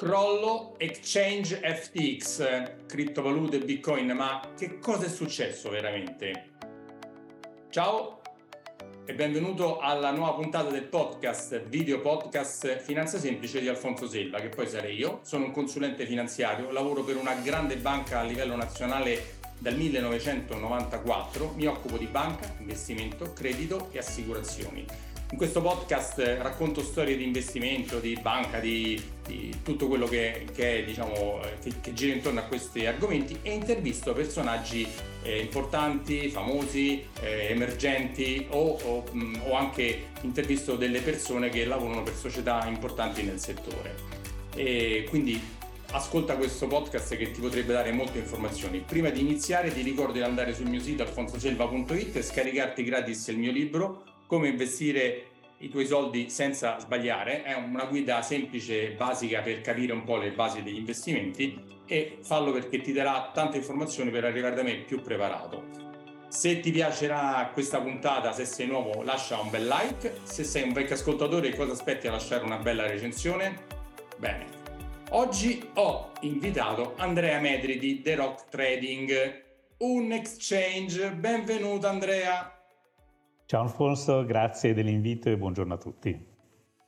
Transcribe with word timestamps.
Crollo 0.00 0.76
Exchange 0.78 1.56
FTX, 1.56 2.86
criptovalute 2.86 3.56
e 3.56 3.58
Bitcoin, 3.58 4.10
ma 4.12 4.40
che 4.56 4.78
cosa 4.78 5.04
è 5.04 5.08
successo 5.10 5.68
veramente? 5.68 6.52
Ciao 7.68 8.22
e 9.04 9.12
benvenuto 9.12 9.78
alla 9.78 10.10
nuova 10.10 10.32
puntata 10.32 10.70
del 10.70 10.84
podcast, 10.84 11.64
video 11.64 12.00
podcast 12.00 12.78
Finanza 12.78 13.18
Semplice 13.18 13.60
di 13.60 13.68
Alfonso 13.68 14.08
Selva, 14.08 14.40
che 14.40 14.48
poi 14.48 14.66
sarei 14.66 14.96
io. 14.96 15.20
Sono 15.22 15.44
un 15.44 15.50
consulente 15.50 16.06
finanziario, 16.06 16.70
lavoro 16.70 17.02
per 17.02 17.18
una 17.18 17.34
grande 17.34 17.76
banca 17.76 18.20
a 18.20 18.22
livello 18.22 18.56
nazionale 18.56 19.36
dal 19.58 19.76
1994, 19.76 21.52
mi 21.56 21.66
occupo 21.66 21.98
di 21.98 22.06
banca, 22.06 22.50
investimento, 22.58 23.34
credito 23.34 23.90
e 23.92 23.98
assicurazioni. 23.98 25.09
In 25.32 25.36
questo 25.36 25.62
podcast 25.62 26.18
racconto 26.40 26.82
storie 26.82 27.16
di 27.16 27.22
investimento, 27.22 28.00
di 28.00 28.18
banca, 28.20 28.58
di, 28.58 29.00
di 29.24 29.54
tutto 29.62 29.86
quello 29.86 30.08
che, 30.08 30.46
che, 30.52 30.82
diciamo, 30.84 31.38
che, 31.62 31.72
che, 31.80 31.92
gira 31.92 32.14
intorno 32.14 32.40
a 32.40 32.42
questi 32.42 32.84
argomenti 32.84 33.38
e 33.42 33.52
intervisto 33.52 34.12
personaggi 34.12 34.84
eh, 35.22 35.38
importanti, 35.38 36.28
famosi, 36.30 37.06
eh, 37.20 37.46
emergenti 37.50 38.44
o, 38.50 38.76
o, 38.82 39.04
mh, 39.08 39.22
mm, 39.22 39.34
o, 39.46 39.54
anche 39.54 40.06
intervisto 40.22 40.74
delle 40.74 41.00
persone 41.00 41.48
che 41.48 41.64
lavorano 41.64 42.02
per 42.02 42.14
società 42.16 42.66
importanti 42.66 43.22
nel 43.22 43.38
settore. 43.38 43.94
E 44.56 45.06
quindi 45.08 45.40
ascolta 45.92 46.34
questo 46.34 46.66
podcast 46.66 47.16
che 47.16 47.30
ti 47.30 47.40
potrebbe 47.40 47.72
dare 47.72 47.92
molte 47.92 48.18
informazioni. 48.18 48.82
Prima 48.84 49.10
di 49.10 49.20
iniziare 49.20 49.72
ti 49.72 49.82
ricordo 49.82 50.14
di 50.14 50.22
andare 50.22 50.54
sul 50.54 50.66
mio 50.66 50.80
sito 50.80 51.04
alfonsoselva.it 51.04 52.16
e 52.16 52.22
scaricarti 52.22 52.82
gratis 52.82 53.28
il 53.28 53.38
mio 53.38 53.52
libro 53.52 54.02
come 54.30 54.46
investire 54.46 55.29
i 55.60 55.68
tuoi 55.68 55.86
soldi 55.86 56.30
senza 56.30 56.78
sbagliare, 56.78 57.42
è 57.42 57.54
una 57.54 57.84
guida 57.84 58.22
semplice, 58.22 58.92
basica 58.92 59.42
per 59.42 59.60
capire 59.60 59.92
un 59.92 60.04
po' 60.04 60.16
le 60.16 60.30
basi 60.30 60.62
degli 60.62 60.78
investimenti 60.78 61.78
e 61.84 62.18
fallo 62.22 62.50
perché 62.52 62.80
ti 62.80 62.92
darà 62.92 63.30
tante 63.34 63.58
informazioni 63.58 64.10
per 64.10 64.24
arrivare 64.24 64.54
da 64.54 64.62
me 64.62 64.76
più 64.76 65.02
preparato. 65.02 65.88
Se 66.28 66.60
ti 66.60 66.70
piacerà 66.70 67.50
questa 67.52 67.80
puntata, 67.80 68.32
se 68.32 68.46
sei 68.46 68.68
nuovo, 68.68 69.02
lascia 69.02 69.38
un 69.40 69.50
bel 69.50 69.66
like. 69.66 70.20
Se 70.22 70.44
sei 70.44 70.62
un 70.62 70.72
vecchio 70.72 70.94
ascoltatore, 70.94 71.54
cosa 71.54 71.72
aspetti 71.72 72.06
a 72.06 72.12
lasciare 72.12 72.44
una 72.44 72.58
bella 72.58 72.86
recensione? 72.86 73.66
Bene. 74.16 74.46
Oggi 75.10 75.68
ho 75.74 76.12
invitato 76.20 76.94
Andrea 76.96 77.40
Medri 77.40 77.78
di 77.78 78.00
The 78.00 78.14
Rock 78.14 78.48
Trading, 78.48 79.42
un 79.78 80.12
exchange. 80.12 81.10
Benvenuto 81.10 81.88
Andrea. 81.88 82.59
Ciao 83.50 83.62
Alfonso, 83.62 84.24
grazie 84.24 84.74
dell'invito 84.74 85.28
e 85.28 85.36
buongiorno 85.36 85.74
a 85.74 85.76
tutti. 85.76 86.16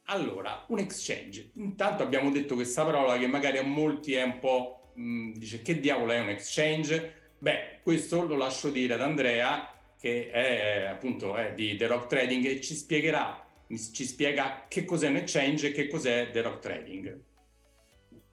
Allora, 0.05 0.65
un 0.69 0.79
exchange. 0.79 1.51
Intanto 1.55 2.05
abbiamo 2.05 2.31
detto 2.31 2.55
questa 2.55 2.85
parola 2.85 3.19
che 3.19 3.27
magari 3.27 3.59
a 3.59 3.65
molti 3.65 4.15
è 4.15 4.23
un 4.23 4.39
po' 4.39 4.93
mh, 4.95 5.33
dice 5.33 5.61
che 5.61 5.81
diavolo 5.81 6.13
è 6.13 6.21
un 6.21 6.29
exchange? 6.29 7.15
Beh, 7.37 7.81
questo 7.83 8.25
lo 8.25 8.37
lascio 8.37 8.71
dire 8.71 8.95
ad 8.95 9.01
Andrea 9.01 9.71
che 9.99 10.31
è 10.31 10.85
appunto 10.85 11.35
è 11.35 11.53
di 11.53 11.75
The 11.75 11.89
Rock 11.89 12.07
Trading 12.07 12.45
e 12.45 12.61
ci 12.61 12.75
spiegherà 12.75 13.45
ci 13.67 14.05
spiega 14.05 14.67
che 14.69 14.85
cos'è 14.85 15.09
un 15.09 15.17
exchange 15.17 15.67
e 15.67 15.73
che 15.73 15.89
cos'è 15.89 16.31
The 16.31 16.43
Rock 16.43 16.61
Trading. 16.61 17.21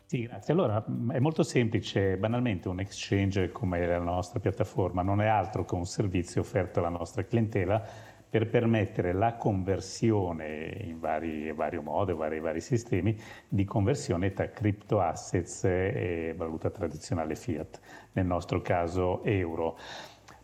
Sì, 0.05 0.23
grazie. 0.23 0.53
Allora, 0.53 0.83
è 1.11 1.19
molto 1.19 1.43
semplice, 1.43 2.17
banalmente 2.17 2.67
un 2.67 2.79
exchange 2.79 3.51
come 3.51 3.85
la 3.85 3.99
nostra 3.99 4.39
piattaforma 4.39 5.03
non 5.03 5.21
è 5.21 5.27
altro 5.27 5.65
che 5.65 5.75
un 5.75 5.85
servizio 5.85 6.41
offerto 6.41 6.79
alla 6.79 6.89
nostra 6.89 7.23
clientela 7.23 8.08
per 8.29 8.47
permettere 8.47 9.11
la 9.11 9.33
conversione 9.35 10.77
in 10.81 10.99
vari, 10.99 11.51
vario 11.51 11.81
modo, 11.81 12.15
vari, 12.15 12.39
vari 12.39 12.61
sistemi 12.61 13.17
di 13.47 13.65
conversione 13.65 14.33
tra 14.33 14.49
crypto 14.49 15.01
assets 15.01 15.63
e 15.63 16.33
valuta 16.37 16.69
tradizionale 16.69 17.35
fiat, 17.35 17.79
nel 18.13 18.25
nostro 18.25 18.61
caso 18.61 19.23
euro. 19.23 19.77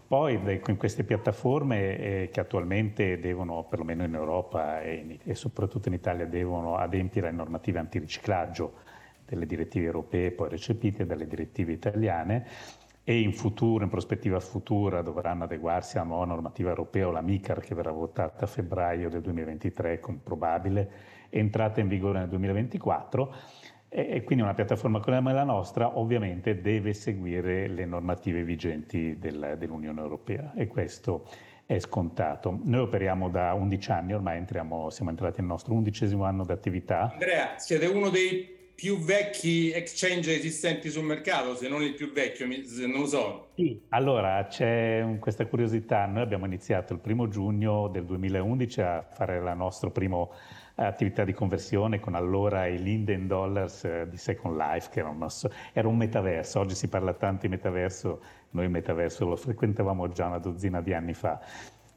Poi 0.08 0.40
in 0.68 0.78
queste 0.78 1.04
piattaforme 1.04 1.98
eh, 1.98 2.30
che 2.32 2.40
attualmente 2.40 3.20
devono, 3.20 3.64
perlomeno 3.64 4.04
in 4.04 4.14
Europa 4.14 4.82
e, 4.82 4.94
in, 4.96 5.18
e, 5.24 5.36
soprattutto 5.36 5.88
in 5.88 5.96
Italia, 5.96 6.26
devono 6.26 6.78
adempiere 6.78 7.28
alle 7.28 7.38
normative 7.38 7.80
antiriciclaggio 7.80 8.74
delle 9.26 9.46
direttive 9.48 9.86
europee 9.86 10.32
poi 10.32 10.50
recepite 10.50 11.06
dalle 11.06 11.28
direttive 11.28 11.72
italiane, 11.72 12.46
e 13.08 13.20
in 13.20 13.34
futuro, 13.34 13.84
in 13.84 13.90
prospettiva 13.90 14.40
futura, 14.40 15.04
dovranno 15.04 15.44
adeguarsi 15.44 15.98
alla 15.98 16.08
nuova 16.08 16.26
normativa 16.26 16.70
europea 16.70 17.08
o 17.08 17.12
la 17.12 17.22
MICAR 17.22 17.62
che 17.62 17.76
verrà 17.76 17.92
votata 17.92 18.46
a 18.46 18.48
febbraio 18.48 19.10
del 19.10 19.22
2023 19.22 20.00
con 20.00 20.24
probabile 20.24 20.90
entrata 21.30 21.80
in 21.82 21.88
vigore 21.88 22.18
nel 22.18 22.30
2024 22.30 23.36
e 23.90 24.24
quindi 24.24 24.44
una 24.44 24.56
piattaforma 24.56 25.00
come 25.00 25.32
la 25.32 25.44
nostra 25.44 26.00
ovviamente 26.00 26.60
deve 26.60 26.94
seguire 26.94 27.68
le 27.68 27.86
normative 27.86 28.44
vigenti 28.44 29.18
del, 29.20 29.56
dell'Unione 29.58 30.02
Europea 30.02 30.52
e 30.56 30.66
questo 30.66 31.28
è 31.66 31.78
scontato. 31.78 32.60
Noi 32.64 32.82
operiamo 32.82 33.30
da 33.30 33.54
11 33.54 33.92
anni, 33.92 34.14
ormai 34.14 34.38
entriamo, 34.38 34.90
siamo 34.90 35.12
entrati 35.12 35.42
nel 35.42 35.50
nostro 35.50 35.74
undicesimo 35.74 36.26
anno 36.26 36.44
di 36.44 36.52
attività. 36.52 37.12
Andrea, 37.14 37.58
siete 37.58 37.86
uno 37.86 38.10
dei 38.10 38.55
più 38.76 39.00
vecchi 39.00 39.72
exchange 39.72 40.36
esistenti 40.36 40.90
sul 40.90 41.06
mercato, 41.06 41.56
se 41.56 41.70
non 41.70 41.82
il 41.82 41.94
più 41.94 42.12
vecchio, 42.12 42.46
non 42.46 43.00
lo 43.00 43.08
so. 43.08 43.48
Sì, 43.56 43.82
allora 43.90 44.46
c'è 44.48 45.18
questa 45.20 45.46
curiosità, 45.46 46.06
noi 46.06 46.22
abbiamo 46.22 46.46
iniziato 46.46 46.92
il 46.92 47.00
primo 47.00 47.30
giugno 47.30 47.88
del 47.88 48.04
2011 48.04 48.82
a 48.82 49.08
fare 49.10 49.42
la 49.42 49.54
nostra 49.54 49.90
prima 49.90 50.18
eh, 50.76 50.84
attività 50.84 51.24
di 51.24 51.32
conversione 51.32 52.02
con 52.02 52.16
allora 52.16 52.68
i 52.68 52.82
Linden 52.82 53.28
Dollars 53.28 53.86
eh, 53.86 54.08
di 54.10 54.18
Second 54.18 54.58
Life, 54.58 54.90
che 54.92 55.00
era 55.00 55.08
un, 55.08 55.26
era 55.72 55.88
un 55.88 55.96
metaverso, 55.96 56.60
oggi 56.60 56.76
si 56.76 56.90
parla 56.90 57.14
tanto 57.14 57.44
di 57.44 57.48
metaverso, 57.48 58.22
noi 58.50 58.66
il 58.66 58.72
metaverso 58.72 59.26
lo 59.26 59.38
frequentavamo 59.38 60.10
già 60.10 60.28
una 60.28 60.40
dozzina 60.40 60.82
di 60.82 60.94
anni 60.94 61.14
fa. 61.14 61.40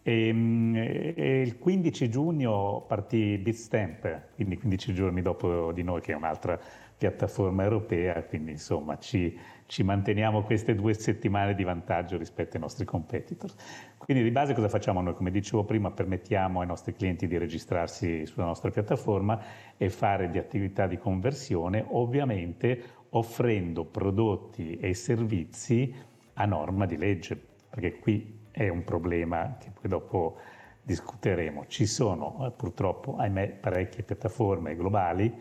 E, 0.08 0.28
ehm, 0.28 0.74
e, 0.74 1.42
il 1.42 1.58
15 1.58 2.08
giugno 2.08 2.82
partì 2.88 3.36
Bitstamp, 3.36 4.34
quindi 4.34 4.56
15 4.56 4.94
giorni 4.94 5.20
dopo 5.20 5.70
di 5.72 5.82
noi, 5.82 6.00
che 6.00 6.12
è 6.12 6.16
un'altra 6.16 6.58
piattaforma 6.96 7.62
europea, 7.62 8.24
quindi 8.24 8.52
insomma 8.52 8.98
ci, 8.98 9.38
ci, 9.66 9.82
manteniamo 9.82 10.42
queste 10.42 10.74
due 10.74 10.94
settimane 10.94 11.54
di 11.54 11.62
vantaggio 11.62 12.16
rispetto 12.16 12.56
ai 12.56 12.62
nostri 12.62 12.86
competitor. 12.86 13.52
Quindi 13.98 14.24
di 14.24 14.30
base 14.30 14.54
cosa 14.54 14.70
facciamo 14.70 15.02
noi? 15.02 15.14
Come 15.14 15.30
dicevo 15.30 15.64
prima, 15.64 15.90
permettiamo 15.90 16.62
ai 16.62 16.66
nostri 16.66 16.94
clienti 16.94 17.26
di 17.28 17.36
registrarsi 17.36 18.24
sulla 18.24 18.46
nostra 18.46 18.70
piattaforma 18.70 19.38
e 19.76 19.90
fare 19.90 20.30
di 20.30 20.38
attività 20.38 20.86
di 20.86 20.96
conversione, 20.96 21.84
ovviamente 21.86 22.82
offrendo 23.10 23.84
prodotti 23.84 24.78
e 24.78 24.94
servizi 24.94 25.94
a 26.32 26.46
norma 26.46 26.86
di 26.86 26.96
legge, 26.96 27.38
perché 27.68 27.98
qui 27.98 28.37
è 28.58 28.68
un 28.68 28.82
problema 28.82 29.56
che 29.56 29.70
poi 29.70 29.88
dopo 29.88 30.36
discuteremo. 30.82 31.66
Ci 31.66 31.86
sono 31.86 32.44
eh, 32.44 32.50
purtroppo, 32.50 33.16
ahimè, 33.16 33.50
parecchie 33.60 34.02
piattaforme 34.02 34.74
globali, 34.74 35.32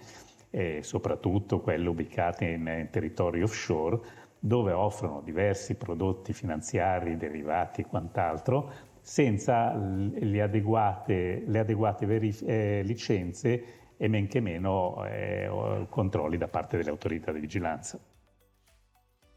eh, 0.51 0.81
soprattutto 0.83 1.59
quelle 1.61 1.89
ubicate 1.89 2.45
in, 2.45 2.67
in, 2.67 2.89
territori 2.91 3.41
offshore, 3.41 3.99
dove 4.37 4.71
offrono 4.71 5.21
diversi 5.21 5.73
prodotti 5.73 6.31
finanziari, 6.31 7.17
derivati 7.17 7.81
e 7.81 7.85
quant'altro, 7.85 8.71
senza 9.01 9.73
le 9.73 10.41
adeguate, 10.41 11.43
le 11.47 11.59
adeguate 11.59 12.05
verif- 12.05 12.47
eh, 12.47 12.83
licenze 12.83 13.63
e 13.97 14.07
men 14.07 14.27
che 14.27 14.41
meno 14.41 15.03
eh, 15.05 15.87
controlli 15.89 16.37
da 16.37 16.49
parte 16.49 16.77
delle 16.77 16.91
autorità 16.91 17.31
di 17.31 17.39
vigilanza. 17.39 17.99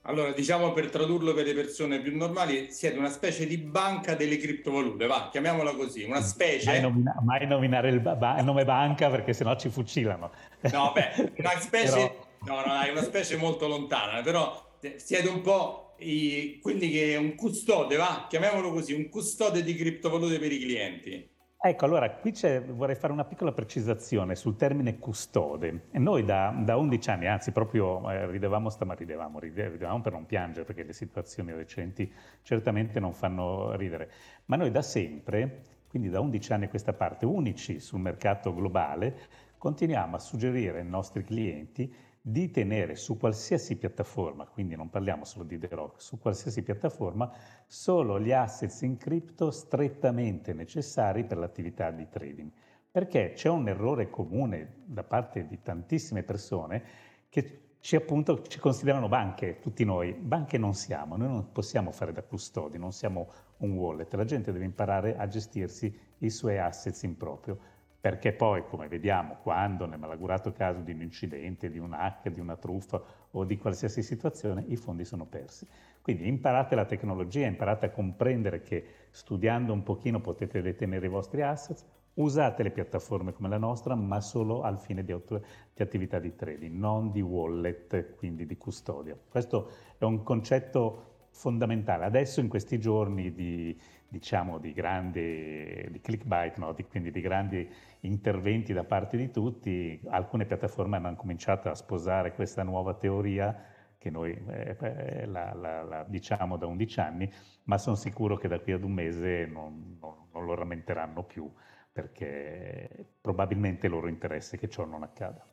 Allora, 0.02 0.32
diciamo 0.32 0.72
per 0.72 0.88
tradurlo 0.88 1.34
per 1.34 1.44
le 1.44 1.52
persone 1.52 2.00
più 2.00 2.16
normali, 2.16 2.68
siete 2.70 2.98
una 2.98 3.10
specie 3.10 3.46
di 3.46 3.58
banca 3.58 4.14
delle 4.14 4.38
criptovalute, 4.38 5.06
va, 5.06 5.28
chiamiamola 5.30 5.74
così, 5.74 6.04
una 6.04 6.22
specie... 6.22 6.70
Mai, 6.70 6.80
nomina- 6.80 7.16
mai 7.22 7.46
nominare 7.46 7.90
il, 7.90 8.00
ba- 8.00 8.38
il, 8.38 8.44
nome 8.44 8.64
banca 8.64 9.10
perché 9.10 9.34
sennò 9.34 9.56
ci 9.56 9.68
fucilano. 9.68 10.30
No, 10.72 10.92
beh, 10.94 11.32
una 11.36 11.50
specie... 11.60 11.92
però... 11.92 12.62
No, 12.62 12.64
no, 12.64 12.80
è 12.80 12.90
una 12.90 13.02
specie 13.02 13.36
molto 13.36 13.68
lontana, 13.68 14.22
però 14.22 14.70
siete 14.96 15.28
un 15.28 15.42
po' 15.42 15.96
i, 15.98 16.58
quelli 16.62 16.90
che 16.90 17.12
è 17.12 17.16
un 17.16 17.34
custode, 17.34 17.96
va, 17.96 18.26
chiamiamolo 18.28 18.72
così, 18.72 18.94
un 18.94 19.10
custode 19.10 19.62
di 19.62 19.74
criptovalute 19.74 20.38
per 20.38 20.50
i 20.50 20.58
clienti. 20.58 21.28
Ecco, 21.62 21.84
allora 21.84 22.10
qui 22.10 22.32
vorrei 22.68 22.94
fare 22.94 23.12
una 23.12 23.26
piccola 23.26 23.52
precisazione 23.52 24.34
sul 24.34 24.56
termine 24.56 24.98
custode. 24.98 25.88
Noi 25.92 26.24
da, 26.24 26.58
da 26.64 26.78
11 26.78 27.10
anni, 27.10 27.26
anzi 27.26 27.52
proprio 27.52 28.10
eh, 28.10 28.30
ridevamo 28.30 28.70
stamattina, 28.70 29.10
ridevamo, 29.10 29.38
ridevamo 29.40 30.00
per 30.00 30.12
non 30.12 30.24
piangere 30.24 30.64
perché 30.64 30.84
le 30.84 30.94
situazioni 30.94 31.52
recenti 31.52 32.10
certamente 32.40 32.98
non 32.98 33.12
fanno 33.12 33.76
ridere, 33.76 34.10
ma 34.46 34.56
noi 34.56 34.70
da 34.70 34.80
sempre, 34.80 35.64
quindi 35.86 36.08
da 36.08 36.20
11 36.20 36.52
anni 36.54 36.64
a 36.64 36.68
questa 36.70 36.94
parte, 36.94 37.26
unici 37.26 37.78
sul 37.78 38.00
mercato 38.00 38.54
globale, 38.54 39.18
continuiamo 39.58 40.16
a 40.16 40.18
suggerire 40.18 40.78
ai 40.78 40.86
nostri 40.86 41.22
clienti 41.24 41.94
di 42.22 42.50
tenere 42.50 42.96
su 42.96 43.16
qualsiasi 43.16 43.76
piattaforma, 43.76 44.44
quindi 44.46 44.76
non 44.76 44.90
parliamo 44.90 45.24
solo 45.24 45.44
di 45.44 45.58
The 45.58 45.68
Rock, 45.68 46.02
su 46.02 46.18
qualsiasi 46.18 46.62
piattaforma, 46.62 47.32
solo 47.66 48.20
gli 48.20 48.32
assets 48.32 48.82
in 48.82 48.98
cripto 48.98 49.50
strettamente 49.50 50.52
necessari 50.52 51.24
per 51.24 51.38
l'attività 51.38 51.90
di 51.90 52.08
trading. 52.08 52.50
Perché 52.90 53.32
c'è 53.34 53.48
un 53.48 53.68
errore 53.68 54.10
comune 54.10 54.82
da 54.84 55.04
parte 55.04 55.46
di 55.46 55.62
tantissime 55.62 56.22
persone 56.22 56.82
che 57.28 57.70
ci, 57.80 57.96
appunto, 57.96 58.42
ci 58.42 58.58
considerano 58.58 59.08
banche, 59.08 59.58
tutti 59.60 59.84
noi. 59.84 60.12
Banche 60.12 60.58
non 60.58 60.74
siamo, 60.74 61.16
noi 61.16 61.28
non 61.28 61.52
possiamo 61.52 61.92
fare 61.92 62.12
da 62.12 62.22
custodi, 62.22 62.76
non 62.76 62.92
siamo 62.92 63.30
un 63.58 63.72
wallet. 63.72 64.12
La 64.14 64.24
gente 64.24 64.52
deve 64.52 64.64
imparare 64.64 65.16
a 65.16 65.26
gestirsi 65.26 65.96
i 66.18 66.30
suoi 66.30 66.58
assets 66.58 67.02
in 67.04 67.16
proprio, 67.16 67.58
perché 68.00 68.32
poi, 68.32 68.64
come 68.66 68.88
vediamo, 68.88 69.36
quando 69.42 69.84
nel 69.86 69.98
malaugurato 69.98 70.52
caso 70.52 70.80
di 70.80 70.92
un 70.92 71.02
incidente, 71.02 71.70
di 71.70 71.78
un 71.78 71.92
hack, 71.92 72.30
di 72.30 72.40
una 72.40 72.56
truffa 72.56 73.02
o 73.32 73.44
di 73.44 73.58
qualsiasi 73.58 74.02
situazione, 74.02 74.64
i 74.68 74.76
fondi 74.76 75.04
sono 75.04 75.26
persi. 75.26 75.66
Quindi 76.00 76.26
imparate 76.26 76.74
la 76.74 76.86
tecnologia, 76.86 77.46
imparate 77.46 77.86
a 77.86 77.90
comprendere 77.90 78.62
che 78.62 78.84
studiando 79.10 79.72
un 79.72 79.82
pochino 79.82 80.20
potete 80.20 80.62
detenere 80.62 81.06
i 81.06 81.10
vostri 81.10 81.42
assets, 81.42 81.84
Usate 82.14 82.64
le 82.64 82.70
piattaforme 82.70 83.32
come 83.32 83.48
la 83.48 83.56
nostra, 83.56 83.94
ma 83.94 84.20
solo 84.20 84.62
al 84.62 84.80
fine 84.80 85.04
di, 85.04 85.12
auto- 85.12 85.42
di, 85.72 85.82
attività 85.82 86.18
di 86.18 86.34
trading, 86.34 86.76
non 86.76 87.12
di 87.12 87.20
wallet, 87.20 88.16
quindi 88.16 88.46
di 88.46 88.56
custodia. 88.56 89.16
Questo 89.28 89.70
è 89.96 90.04
un 90.04 90.22
concetto 90.24 91.09
fondamentale. 91.30 92.04
Adesso 92.04 92.40
in 92.40 92.48
questi 92.48 92.78
giorni 92.78 93.32
di, 93.32 93.78
diciamo, 94.08 94.58
di 94.58 94.72
grande 94.72 95.88
di 95.90 96.00
clickbait, 96.00 96.56
no? 96.56 96.72
di, 96.72 96.84
quindi 96.84 97.10
di 97.10 97.20
grandi 97.20 97.68
interventi 98.00 98.72
da 98.72 98.84
parte 98.84 99.16
di 99.16 99.30
tutti, 99.30 100.00
alcune 100.08 100.46
piattaforme 100.46 100.96
hanno 100.96 101.14
cominciato 101.14 101.68
a 101.68 101.74
sposare 101.74 102.34
questa 102.34 102.62
nuova 102.62 102.94
teoria 102.94 103.66
che 103.98 104.08
noi 104.08 104.32
eh, 104.48 104.76
eh 104.80 105.26
la, 105.26 105.52
la, 105.52 105.82
la, 105.82 106.04
diciamo 106.08 106.56
da 106.56 106.66
11 106.66 107.00
anni, 107.00 107.32
ma 107.64 107.76
sono 107.76 107.96
sicuro 107.96 108.36
che 108.36 108.48
da 108.48 108.58
qui 108.58 108.72
ad 108.72 108.82
un 108.82 108.92
mese 108.92 109.46
non, 109.46 109.98
non, 110.00 110.28
non 110.32 110.44
lo 110.44 110.54
rammenteranno 110.54 111.22
più 111.24 111.50
perché 111.92 113.06
probabilmente 113.20 113.86
è 113.86 113.90
loro 113.90 114.08
interesse 114.08 114.56
che 114.56 114.68
ciò 114.68 114.84
non 114.84 115.02
accada. 115.02 115.46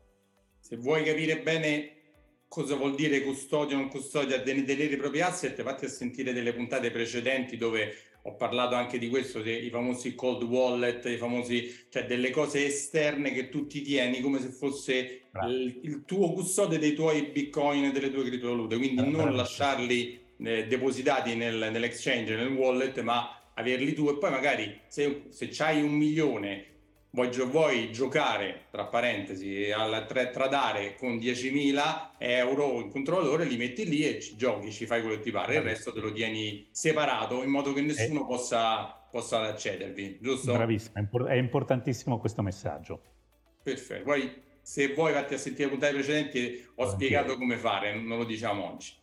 Se 0.60 0.78
vuoi 0.78 1.04
capire 1.04 1.42
bene 1.42 1.97
cosa 2.48 2.76
vuol 2.76 2.96
dire 2.96 3.22
custodia 3.22 3.76
o 3.76 3.80
non 3.80 3.90
custodia 3.90 4.42
tenere 4.42 4.84
i 4.84 4.98
propri 4.98 5.22
asset, 5.22 5.62
vatti 5.62 5.86
a 5.86 5.90
sentire 5.90 6.34
delle 6.34 6.54
puntate 6.54 6.92
precedenti 6.92 7.58
dove 7.58 7.96
ho 8.28 8.36
parlato 8.36 8.76
anche 8.76 8.98
di 8.98 9.08
questo, 9.08 9.42
dei 9.42 9.70
famosi 9.70 10.14
cold 10.14 10.44
wallet, 10.44 11.06
i 11.06 11.18
famosi, 11.18 11.86
cioè 11.90 12.06
delle 12.06 12.30
cose 12.30 12.66
esterne 12.66 13.32
che 13.32 13.48
tu 13.48 13.68
ti 13.68 13.82
tieni 13.82 14.20
come 14.20 14.42
se 14.42 14.50
fosse 14.50 15.22
il, 15.46 15.80
il, 15.84 16.04
tuo 16.06 16.34
custode 16.34 16.78
dei 16.78 16.94
tuoi 16.94 17.28
bitcoin 17.28 17.86
e 17.86 17.92
delle 17.92 18.12
tue 18.12 18.26
criptovalute, 18.26 18.76
quindi 18.76 19.02
ah, 19.02 19.06
non 19.06 19.34
lasciarli 19.34 20.20
eh, 20.40 20.68
depositati 20.68 21.36
nel, 21.36 21.70
nell'exchange, 21.72 22.36
nel 22.36 22.52
wallet, 22.52 23.00
ma 23.02 23.50
averli 23.54 23.94
tu. 23.94 24.10
E 24.10 24.18
poi 24.18 24.30
magari 24.32 24.78
se, 24.88 25.24
se 25.30 25.50
hai 25.60 25.82
un 25.82 25.92
milione 25.92 26.66
vuoi, 27.12 27.30
vuoi, 27.46 27.92
giocare, 27.92 28.66
tra 28.70 28.86
parentesi, 28.86 29.72
al 29.72 30.06
tra, 30.08 30.28
tradare 30.28 30.96
con 30.96 31.16
10.000 31.18 32.10
euro 32.18 32.80
in 32.82 32.90
controllatore, 32.90 33.46
li 33.46 33.58
metti 33.58 33.88
lì 33.88 34.04
e 34.04 34.20
ci 34.20 34.36
giochi, 34.36 34.72
ci 34.72 34.86
fai 34.86 35.02
quello 35.02 35.16
che 35.16 35.24
ti 35.24 35.32
pare, 35.32 35.56
il 35.56 35.62
resto 35.62 35.92
te 35.92 36.00
lo 36.00 36.12
tieni 36.12 36.68
separato 36.72 37.44
in 37.44 37.50
modo 37.50 37.74
che 37.74 37.82
nessuno 37.82 38.22
eh. 38.22 38.26
possa, 38.26 38.86
possa 39.10 39.42
accedervi, 39.42 40.20
giusto? 40.22 40.54
Bravissimo, 40.54 41.28
è 41.28 41.36
importantissimo 41.36 42.20
questo 42.20 42.42
messaggio. 42.42 43.02
Perfetto, 43.64 44.04
poi 44.04 44.46
se 44.62 44.94
vuoi 44.94 45.14
vatti 45.14 45.34
a 45.34 45.38
sentire 45.38 45.66
le 45.66 45.70
puntate 45.72 45.94
precedenti, 45.94 46.66
ho 46.76 46.90
spiegato 46.90 47.38
come 47.38 47.58
fare, 47.58 47.96
non 47.96 48.18
lo 48.18 48.26
diciamo 48.26 48.70
oggi. 48.70 48.94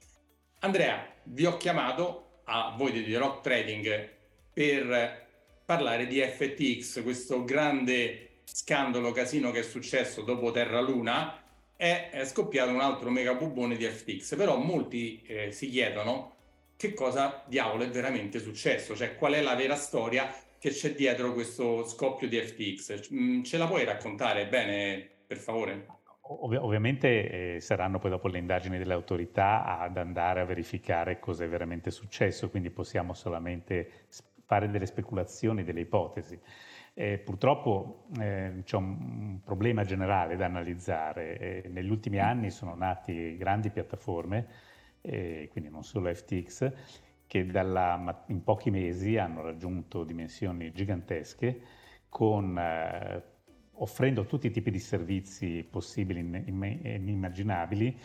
Andrea, 0.60 1.06
vi 1.24 1.46
ho 1.46 1.56
chiamato 1.56 2.40
a 2.44 2.74
voi 2.76 2.92
di 2.92 3.04
The 3.04 3.18
Rock 3.18 3.40
Trading 3.42 4.10
per 4.52 5.23
parlare 5.64 6.06
di 6.06 6.20
FTX, 6.20 7.02
questo 7.02 7.44
grande 7.44 8.28
scandalo 8.44 9.12
casino 9.12 9.50
che 9.50 9.60
è 9.60 9.62
successo 9.62 10.22
dopo 10.22 10.50
Terra 10.50 10.80
Luna, 10.80 11.42
è, 11.76 12.22
scoppiato 12.24 12.70
un 12.70 12.80
altro 12.80 13.10
mega 13.10 13.34
bubone 13.34 13.76
di 13.76 13.84
FTX, 13.84 14.36
però 14.36 14.56
molti 14.56 15.22
eh, 15.26 15.50
si 15.50 15.68
chiedono 15.68 16.32
che 16.76 16.92
cosa 16.92 17.42
diavolo 17.46 17.84
è 17.84 17.88
veramente 17.88 18.38
successo, 18.38 18.94
cioè 18.94 19.16
qual 19.16 19.34
è 19.34 19.40
la 19.40 19.54
vera 19.54 19.76
storia 19.76 20.32
che 20.58 20.70
c'è 20.70 20.94
dietro 20.94 21.32
questo 21.32 21.86
scoppio 21.86 22.28
di 22.28 22.38
FTX. 22.40 23.12
Mm, 23.12 23.42
ce 23.42 23.58
la 23.58 23.66
puoi 23.66 23.84
raccontare 23.84 24.46
bene, 24.46 25.08
per 25.26 25.36
favore? 25.36 25.86
Ov- 26.20 26.58
ovviamente 26.58 27.56
eh, 27.56 27.60
saranno 27.60 27.98
poi 27.98 28.10
dopo 28.10 28.28
le 28.28 28.38
indagini 28.38 28.78
delle 28.78 28.94
autorità 28.94 29.78
ad 29.78 29.98
andare 29.98 30.40
a 30.40 30.44
verificare 30.44 31.18
cosa 31.18 31.44
è 31.44 31.48
veramente 31.48 31.90
successo, 31.90 32.48
quindi 32.48 32.70
possiamo 32.70 33.12
solamente 33.12 34.06
fare 34.54 34.70
delle 34.70 34.86
speculazioni, 34.86 35.64
delle 35.64 35.80
ipotesi. 35.80 36.38
Eh, 36.94 37.18
purtroppo 37.18 38.04
eh, 38.20 38.62
c'è 38.62 38.76
un, 38.76 39.40
problema 39.44 39.82
generale 39.82 40.36
da 40.36 40.44
analizzare. 40.44 41.38
Eh, 41.38 41.68
negli 41.68 41.90
ultimi 41.90 42.20
anni 42.20 42.50
sono 42.50 42.76
nate 42.76 43.36
grandi 43.36 43.70
piattaforme, 43.70 44.46
eh, 45.00 45.48
quindi 45.50 45.70
non 45.70 45.82
solo 45.82 46.14
FTX, 46.14 46.72
che 47.26 47.46
dalla, 47.46 48.24
in 48.28 48.44
pochi 48.44 48.70
mesi 48.70 49.16
hanno 49.16 49.42
raggiunto 49.42 50.04
dimensioni 50.04 50.70
gigantesche, 50.70 51.60
con, 52.08 52.56
eh, 52.56 53.22
offrendo 53.78 54.24
tutti 54.24 54.46
i 54.46 54.50
tipi 54.52 54.70
di 54.70 54.78
servizi 54.78 55.66
possibili 55.68 56.20
e 56.20 56.94
immaginabili 56.94 57.98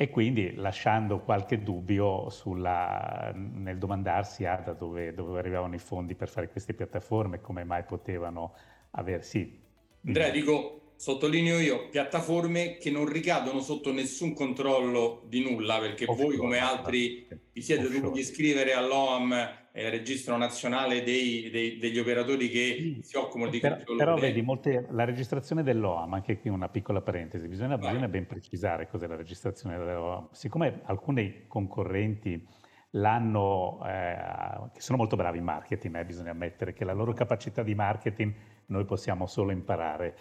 e 0.00 0.08
quindi 0.08 0.54
lasciando 0.54 1.18
qualche 1.18 1.62
dubbio 1.62 2.30
sulla, 2.30 3.32
nel 3.34 3.76
domandarsi 3.76 4.46
ah, 4.46 4.56
da 4.56 4.72
dove, 4.72 5.12
dove, 5.12 5.38
arrivavano 5.38 5.74
i 5.74 5.78
fondi 5.78 6.14
per 6.14 6.30
fare 6.30 6.48
queste 6.48 6.72
piattaforme, 6.72 7.42
come 7.42 7.64
mai 7.64 7.82
potevano 7.82 8.54
avere, 8.92 9.20
sì. 9.20 9.60
Andrea, 10.06 10.30
dico, 10.30 10.79
sottolineo 11.00 11.58
io, 11.58 11.88
piattaforme 11.88 12.76
che 12.76 12.90
non 12.90 13.06
ricadono 13.06 13.60
sotto 13.60 13.90
nessun 13.90 14.34
controllo 14.34 15.22
di 15.24 15.42
nulla, 15.42 15.78
perché 15.78 16.04
offshore, 16.04 16.28
voi 16.28 16.36
come 16.36 16.58
altri 16.58 17.26
vi 17.54 17.62
siete 17.62 17.84
offshore. 17.84 18.00
dovuti 18.02 18.20
iscrivere 18.20 18.74
all'OAM 18.74 19.32
il 19.72 19.90
registro 19.90 20.36
nazionale 20.36 21.02
dei, 21.02 21.48
dei, 21.48 21.78
degli 21.78 21.98
operatori 21.98 22.50
che 22.50 22.76
sì, 22.78 23.00
si 23.02 23.16
occupano 23.16 23.48
di 23.48 23.60
per, 23.60 23.82
Però 23.96 24.14
vedi, 24.16 24.42
molte, 24.42 24.88
la 24.90 25.04
registrazione 25.04 25.62
dell'OAM, 25.62 26.12
anche 26.12 26.38
qui 26.38 26.50
una 26.50 26.68
piccola 26.68 27.00
parentesi, 27.00 27.48
bisogna, 27.48 27.78
bisogna 27.78 28.08
ben 28.08 28.26
precisare 28.26 28.86
cos'è 28.86 29.06
la 29.06 29.16
registrazione 29.16 29.78
dell'OAM. 29.78 30.28
Siccome 30.32 30.82
alcuni 30.84 31.44
concorrenti 31.46 32.46
l'hanno, 32.90 33.80
eh, 33.86 34.68
che 34.74 34.80
sono 34.82 34.98
molto 34.98 35.16
bravi 35.16 35.38
in 35.38 35.44
marketing, 35.44 35.96
eh, 35.96 36.04
bisogna 36.04 36.32
ammettere 36.32 36.74
che 36.74 36.84
la 36.84 36.92
loro 36.92 37.14
capacità 37.14 37.62
di 37.62 37.74
marketing 37.74 38.34
noi 38.66 38.84
possiamo 38.84 39.26
solo 39.26 39.50
imparare. 39.50 40.14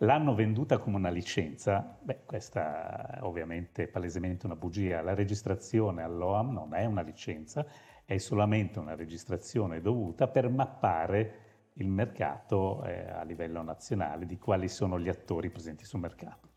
L'hanno 0.00 0.34
venduta 0.34 0.76
come 0.76 0.96
una 0.96 1.08
licenza, 1.08 1.98
beh, 2.02 2.24
questa 2.26 3.18
ovviamente 3.22 3.84
è 3.84 3.88
palesemente 3.88 4.44
una 4.44 4.54
bugia. 4.54 5.00
La 5.00 5.14
registrazione 5.14 6.02
all'OAM 6.02 6.52
non 6.52 6.74
è 6.74 6.84
una 6.84 7.00
licenza, 7.00 7.64
è 8.04 8.18
solamente 8.18 8.78
una 8.78 8.94
registrazione 8.94 9.80
dovuta 9.80 10.28
per 10.28 10.50
mappare 10.50 11.44
il 11.74 11.88
mercato 11.88 12.84
eh, 12.84 13.08
a 13.08 13.22
livello 13.22 13.62
nazionale 13.62 14.26
di 14.26 14.36
quali 14.36 14.68
sono 14.68 15.00
gli 15.00 15.08
attori 15.08 15.48
presenti 15.48 15.86
sul 15.86 16.00
mercato. 16.00 16.50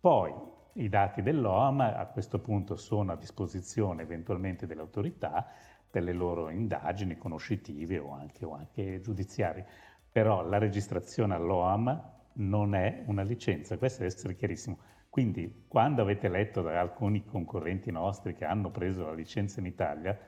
Poi 0.00 0.32
i 0.74 0.88
dati 0.88 1.20
dell'OAM 1.20 1.80
a 1.80 2.06
questo 2.06 2.40
punto 2.40 2.76
sono 2.76 3.12
a 3.12 3.16
disposizione 3.16 4.02
eventualmente 4.02 4.66
delle 4.66 4.80
autorità 4.80 5.46
per 5.90 6.02
le 6.02 6.14
loro 6.14 6.48
indagini 6.48 7.18
conoscitive 7.18 7.98
o 7.98 8.12
anche, 8.12 8.46
o 8.46 8.54
anche 8.54 9.02
giudiziarie, 9.02 9.66
però 10.10 10.42
la 10.42 10.56
registrazione 10.56 11.34
all'OAM 11.34 12.14
non 12.36 12.74
è 12.74 13.02
una 13.06 13.22
licenza, 13.22 13.78
questo 13.78 14.02
deve 14.02 14.14
essere 14.14 14.36
chiarissimo. 14.36 14.78
Quindi 15.08 15.64
quando 15.66 16.02
avete 16.02 16.28
letto 16.28 16.62
da 16.62 16.78
alcuni 16.80 17.24
concorrenti 17.24 17.90
nostri 17.90 18.34
che 18.34 18.44
hanno 18.44 18.70
preso 18.70 19.06
la 19.06 19.14
licenza 19.14 19.60
in 19.60 19.66
Italia, 19.66 20.18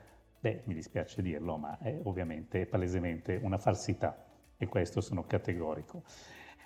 Beh, 0.41 0.61
mi 0.65 0.73
dispiace 0.73 1.21
dirlo, 1.21 1.57
ma 1.57 1.77
è 1.79 1.99
ovviamente 2.03 2.65
palesemente 2.65 3.37
una 3.41 3.57
falsità 3.57 4.25
e 4.55 4.67
questo 4.67 5.01
sono 5.01 5.25
categorico. 5.25 6.03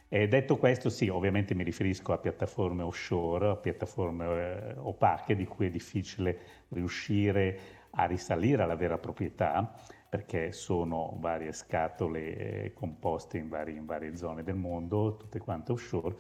E 0.08 0.28
detto 0.28 0.58
questo, 0.58 0.90
sì, 0.90 1.10
ovviamente 1.10 1.56
mi 1.56 1.64
riferisco 1.64 2.14
a 2.14 2.20
piattaforme 2.20 2.84
offshore, 2.84 3.50
a 3.50 3.56
piattaforme 3.56 4.26
eh, 4.26 4.74
opache 4.78 5.36
di 5.36 5.46
cui 5.46 5.66
è 5.66 5.70
difficile 5.72 6.38
riuscire 6.68 7.60
a 7.90 8.06
risalire 8.06 8.62
alla 8.62 8.76
vera 8.76 9.00
proprietà 9.00 9.74
perché 10.14 10.52
sono 10.52 11.18
varie 11.20 11.52
scatole 11.54 12.36
eh, 12.66 12.74
composte 12.74 13.40
in, 13.40 13.50
vari, 13.50 13.76
in 13.76 13.88
varie 13.88 14.16
zone 14.16 14.44
del 14.44 14.54
mondo, 14.54 15.16
tutte 15.18 15.40
quante 15.40 15.72
offshore, 15.72 16.16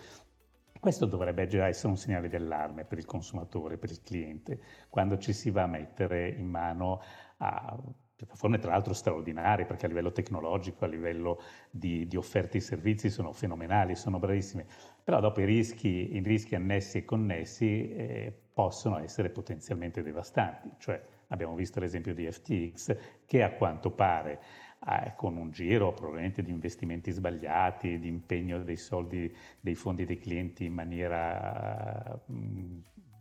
questo 0.80 1.06
dovrebbe 1.06 1.46
già 1.46 1.68
essere 1.68 1.90
un 1.90 1.98
segnale 1.98 2.28
d'allarme 2.28 2.86
per 2.86 2.98
il 2.98 3.06
consumatore, 3.06 3.78
per 3.78 3.92
il 3.92 4.02
cliente, 4.02 4.60
quando 4.90 5.20
ci 5.20 5.32
si 5.32 5.52
va 5.52 5.62
a 5.62 5.68
mettere 5.68 6.28
in 6.28 6.48
mano 6.48 7.04
a 7.38 7.78
piattaforme 8.16 8.58
tra 8.58 8.72
l'altro 8.72 8.96
straordinarie 8.96 9.66
perché 9.66 9.86
a 9.86 9.90
livello 9.90 10.12
tecnologico, 10.12 10.86
a 10.86 10.88
livello 10.88 11.40
di, 11.70 12.08
di 12.08 12.16
offerte 12.16 12.58
di 12.58 12.64
servizi 12.64 13.12
sono 13.12 13.32
fenomenali, 13.32 13.96
sono 13.96 14.18
bravissime, 14.18 14.66
però 15.04 15.20
dopo 15.20 15.40
i 15.40 15.46
rischi, 15.46 16.16
i 16.16 16.20
rischi 16.24 16.56
annessi 16.56 16.98
e 16.98 17.06
connessi 17.06 17.92
eh, 17.92 18.36
possono 18.56 18.98
essere 18.98 19.30
potenzialmente 19.30 20.02
devastanti, 20.02 20.72
cioè 20.80 21.00
abbiamo 21.34 21.56
visto 21.56 21.80
l'esempio 21.80 22.14
di 22.14 22.32
FTX 22.32 22.96
che 23.26 23.44
a 23.44 23.52
quanto 23.52 23.92
pare 23.92 24.40
eh, 24.88 25.14
con 25.16 25.36
un 25.36 25.52
giro 25.52 25.94
probabilmente 25.94 26.44
di 26.44 26.52
investimenti 26.52 27.12
sbagliati, 27.12 28.00
di 28.00 28.08
impegno 28.08 28.60
dei 28.64 28.78
soldi, 28.78 29.36
dei 29.60 29.76
fondi 29.76 30.06
dei 30.06 30.20
clienti 30.20 30.66
in 30.66 30.74
maniera 30.74 32.22
mm, 32.32 32.80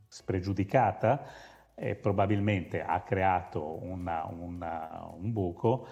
spregiudicata, 0.09 1.25
eh, 1.75 1.95
probabilmente 1.95 2.83
ha 2.83 3.01
creato 3.01 3.83
una, 3.83 4.27
una, 4.27 5.11
un 5.17 5.33
buco 5.33 5.87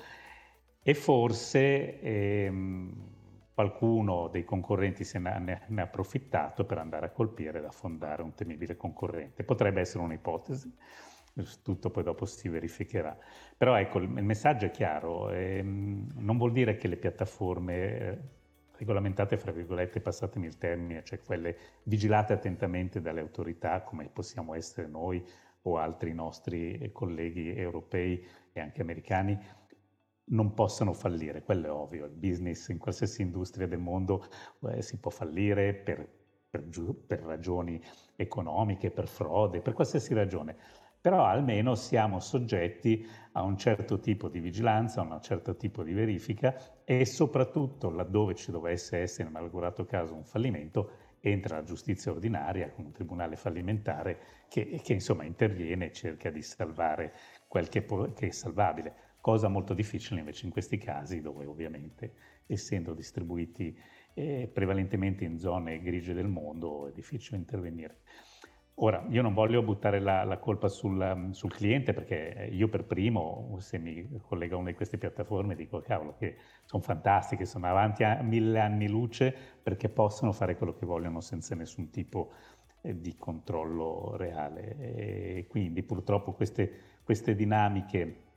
e 0.83 0.95
forse 0.95 2.01
ehm, 2.01 3.19
qualcuno 3.55 4.29
dei 4.29 4.45
concorrenti 4.45 5.05
se 5.05 5.19
ne, 5.19 5.61
ha 5.77 5.83
approfittato 5.83 6.65
per 6.65 6.79
andare 6.79 7.07
a 7.07 7.11
colpire 7.11 7.59
ed 7.59 7.65
affondare 7.65 8.23
un 8.23 8.35
temibile 8.35 8.77
concorrente. 8.77 9.45
Potrebbe 9.45 9.81
essere 9.81 10.03
un'ipotesi, 10.03 10.75
tutto 11.63 11.91
poi 11.91 12.03
dopo 12.03 12.27
si 12.27 12.49
verificherà. 12.49 13.17
Però 13.57 13.77
ecco, 13.77 13.99
il, 13.99 14.09
messaggio 14.09 14.67
è 14.67 14.71
chiaro, 14.71 15.31
ehm, 15.31 16.13
non 16.17 16.37
vuol 16.37 16.53
dire 16.53 16.77
che 16.77 16.89
le 16.89 16.97
piattaforme 16.97 17.75
eh, 17.75 18.19
regolamentate, 18.79 19.37
fra 19.37 19.53
virgolette, 19.53 20.01
passatemi 20.01 20.47
il 20.47 20.57
termine, 20.59 21.05
cioè 21.05 21.21
quelle 21.21 21.57
vigilate 21.85 22.33
attentamente 22.33 23.01
dalle 23.01 23.21
autorità, 23.21 23.83
come 23.83 24.09
possiamo 24.09 24.55
essere 24.55 24.87
noi 24.87 25.25
o 25.63 25.77
altri 25.77 26.15
nostri 26.15 26.91
colleghi 26.93 27.55
europei 27.55 28.27
e 28.53 28.61
anche 28.61 28.81
americani, 28.81 29.39
non 30.31 30.55
possano 30.55 30.93
fallire, 30.93 31.43
quello 31.43 31.67
è 31.67 31.71
ovvio, 31.71 32.07
il 32.07 32.13
business 32.13 32.69
in 32.69 32.79
qualsiasi 32.79 33.23
industria 33.23 33.67
del 33.67 33.79
mondo 33.79 34.27
eh, 34.69 34.81
si 34.83 34.99
può 34.99 35.11
fallire 35.11 35.75
per, 35.75 36.09
per, 36.49 36.65
per, 37.07 37.21
ragioni 37.21 37.83
economiche, 38.17 38.91
per 38.91 39.09
frode, 39.09 39.61
per 39.61 39.73
qualsiasi 39.73 40.15
ragione, 40.15 40.57
però 41.01 41.25
almeno 41.25 41.75
siamo 41.75 42.21
soggetti 42.21 43.07
a 43.33 43.43
un 43.43 43.57
certo 43.57 44.01
tipo 44.01 44.29
di 44.29 44.41
vigilanza, 44.41 45.01
a 45.01 45.05
un 45.05 45.23
certo 45.23 45.57
tipo 45.57 45.83
di 45.83 45.93
verifica 45.93 46.55
e 46.85 47.07
soprattutto 47.07 47.91
laddove 47.91 48.35
ci 48.35 48.51
dovesse 48.51 48.99
essere 48.99 49.29
in 49.29 49.33
malgrado 49.33 49.85
caso 49.87 50.15
un 50.15 50.25
fallimento, 50.25 50.91
entra 51.21 51.57
la 51.57 51.63
giustizia 51.65 52.13
ordinaria 52.13 52.71
con 52.71 52.87
un 52.87 52.93
tribunale 52.93 53.37
fallimentare 53.37 54.19
che, 54.49 54.81
che 54.83 54.93
insomma 54.93 55.25
interviene 55.25 55.87
e 55.87 55.93
cerca 55.93 56.31
di 56.31 56.43
salvare 56.43 57.13
quel 57.47 57.69
che, 57.69 57.83
può, 57.83 58.13
che 58.13 58.29
è 58.29 58.31
salvabile 58.31 59.09
cosa 59.21 59.49
molto 59.49 59.75
difficile 59.75 60.21
invece 60.21 60.47
in 60.47 60.53
questi 60.53 60.79
casi 60.79 61.21
dove 61.21 61.45
ovviamente 61.45 62.13
essendo 62.47 62.95
distribuiti 62.95 63.79
eh, 64.15 64.51
prevalentemente 64.53 65.25
in 65.25 65.39
zone 65.39 65.81
grigie 65.81 66.15
del 66.15 66.29
mondo 66.29 66.89
è 66.89 66.93
difficile 66.93 67.37
intervenire. 67.39 68.01
Ora, 68.83 69.05
io 69.11 69.21
non 69.21 69.35
voglio 69.35 69.63
buttare 69.63 70.01
la, 70.01 70.25
la 70.25 70.39
colpa 70.39 70.69
sul, 70.69 71.29
sul, 71.33 71.53
cliente 71.53 71.93
perché 71.93 72.49
io 72.51 72.69
per 72.69 72.85
primo, 72.85 73.57
se 73.59 73.77
mi 73.77 74.09
collego 74.23 74.57
a 74.57 74.59
una 74.59 74.71
di 74.71 74.77
queste 74.77 74.97
piattaforme, 74.97 75.55
dico 75.55 75.81
cavolo 75.81 76.17
che 76.17 76.37
sono 76.65 76.83
fantastiche, 76.83 77.45
sono 77.45 77.67
avanti 77.67 78.05
a 78.05 78.23
mille 78.23 78.59
anni 78.59 78.89
luce 78.89 79.37
perché 79.63 79.91
possono 79.91 80.33
fare 80.33 80.57
quello 80.57 80.73
che 80.73 80.87
vogliono 80.87 81.21
senza 81.21 81.55
nessun 81.55 81.91
tipo 81.91 82.33
eh, 82.81 82.99
di 82.99 83.17
controllo 83.17 84.17
reale. 84.17 84.77
E 84.79 85.47
quindi 85.47 85.83
purtroppo 85.83 86.33
queste, 86.33 86.73
queste 87.05 87.35
dinamiche 87.35 88.29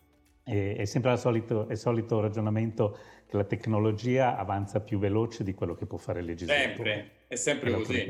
e, 0.44 0.76
è 0.76 0.84
sempre 0.84 1.14
il 1.14 1.20
solito, 1.20 1.68
il 1.70 1.78
solito, 1.78 2.20
ragionamento 2.20 2.98
che 3.28 3.38
la 3.38 3.46
tecnologia 3.46 4.36
avanza 4.36 4.82
più 4.82 5.00
veloce 5.00 5.46
di 5.46 5.54
quello 5.54 5.74
che 5.74 5.86
può 5.86 5.98
fare 5.98 6.20
il 6.20 6.26
legislatore. 6.26 6.66
Sempre, 6.74 7.12
è 7.28 7.36
sempre 7.36 7.72
così. 7.72 8.06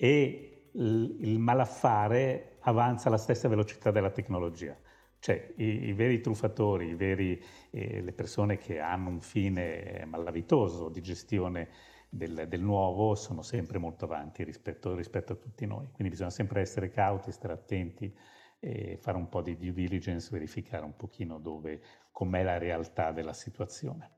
E 0.00 0.57
il, 0.72 1.38
malaffare 1.38 2.56
avanza 2.60 3.08
alla 3.08 3.18
stessa 3.18 3.48
velocità 3.48 3.90
della 3.90 4.10
tecnologia. 4.10 4.76
Cioè 5.20 5.54
i, 5.56 5.88
i 5.88 5.92
veri 5.92 6.20
truffatori, 6.20 6.88
i 6.88 6.94
veri, 6.94 7.42
eh, 7.70 8.00
le 8.00 8.12
persone 8.12 8.56
che 8.56 8.78
hanno 8.78 9.08
un 9.08 9.20
fine 9.20 10.04
malavitoso 10.06 10.88
di 10.88 11.00
gestione 11.00 11.68
del, 12.08 12.46
del, 12.48 12.60
nuovo 12.62 13.14
sono 13.14 13.42
sempre 13.42 13.78
molto 13.78 14.04
avanti 14.04 14.44
rispetto, 14.44 14.94
rispetto 14.94 15.32
a 15.32 15.36
tutti 15.36 15.66
noi. 15.66 15.86
Quindi 15.92 16.10
bisogna 16.10 16.30
sempre 16.30 16.60
essere 16.60 16.90
cauti, 16.90 17.32
stare 17.32 17.52
attenti 17.52 18.14
e 18.60 18.96
fare 19.00 19.16
un 19.16 19.28
po' 19.28 19.42
di 19.42 19.56
due 19.56 19.72
diligence, 19.72 20.28
verificare 20.30 20.84
un 20.84 20.96
pochino 20.96 21.38
dove, 21.38 21.80
com'è 22.12 22.42
la 22.42 22.58
realtà 22.58 23.12
della 23.12 23.32
situazione. 23.32 24.10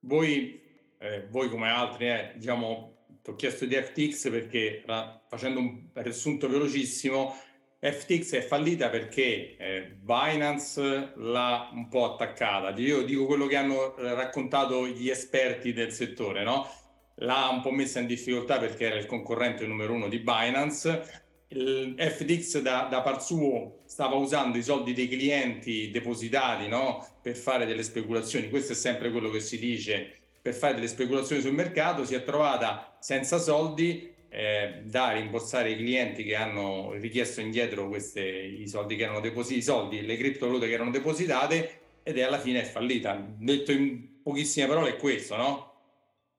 Voi, 0.00 0.60
eh, 0.98 1.26
voi 1.28 1.48
come 1.48 1.68
altri, 1.68 2.08
eh, 2.08 2.32
diciamo, 2.36 2.95
ti 3.26 3.32
ho 3.32 3.34
chiesto 3.34 3.64
di 3.64 3.74
FTX 3.74 4.30
perché 4.30 4.84
facendo 5.26 5.58
un 5.58 5.88
riassunto 5.94 6.48
velocissimo, 6.48 7.34
FTX 7.80 8.34
è 8.34 8.40
fallita 8.40 8.88
perché 8.88 9.56
eh, 9.56 9.96
Binance 10.00 11.12
l'ha 11.16 11.68
un 11.72 11.88
po' 11.88 12.12
attaccata. 12.12 12.70
Io 12.78 13.02
dico 13.02 13.26
quello 13.26 13.46
che 13.46 13.56
hanno 13.56 13.96
raccontato 13.96 14.86
gli 14.86 15.08
esperti 15.08 15.72
del 15.72 15.92
settore, 15.92 16.44
no? 16.44 16.68
L'ha 17.16 17.48
un 17.48 17.62
po' 17.62 17.72
messa 17.72 17.98
in 17.98 18.06
difficoltà 18.06 18.58
perché 18.58 18.86
era 18.86 18.96
il 18.96 19.06
concorrente 19.06 19.66
numero 19.66 19.94
uno 19.94 20.08
di 20.08 20.20
Binance 20.20 21.24
il 21.48 21.94
FTX 21.96 22.60
da, 22.60 22.88
da 22.90 23.02
par 23.02 23.22
suo 23.22 23.82
stava 23.86 24.16
usando 24.16 24.58
i 24.58 24.64
soldi 24.64 24.92
dei 24.92 25.06
clienti 25.06 25.90
depositati 25.92 26.66
no? 26.66 27.06
per 27.22 27.36
fare 27.36 27.66
delle 27.66 27.84
speculazioni, 27.84 28.50
questo 28.50 28.72
è 28.72 28.74
sempre 28.74 29.12
quello 29.12 29.30
che 29.30 29.38
si 29.38 29.56
dice, 29.56 30.25
per 30.46 30.54
fare 30.54 30.74
delle 30.74 30.86
speculazioni 30.86 31.42
sul 31.42 31.54
mercato, 31.54 32.04
si 32.04 32.14
è 32.14 32.22
trovata 32.22 32.96
senza 33.00 33.38
soldi 33.38 34.14
eh, 34.28 34.82
da 34.84 35.10
rimborsare 35.10 35.72
i 35.72 35.76
clienti 35.76 36.22
che 36.22 36.36
hanno 36.36 36.92
richiesto 36.92 37.40
indietro 37.40 37.88
queste, 37.88 38.22
i 38.22 38.68
soldi 38.68 38.94
che 38.94 39.02
erano 39.02 39.18
depositati, 39.18 39.58
i 39.58 39.62
soldi, 39.62 40.06
le 40.06 40.16
criptovalute 40.16 40.68
che 40.68 40.74
erano 40.74 40.92
depositate 40.92 41.80
ed 42.04 42.16
è 42.16 42.22
alla 42.22 42.38
fine 42.38 42.60
è 42.60 42.64
fallita. 42.64 43.20
Detto 43.36 43.72
in 43.72 44.22
pochissime 44.22 44.68
parole 44.68 44.90
è 44.90 44.96
questo, 44.96 45.36
no? 45.36 45.72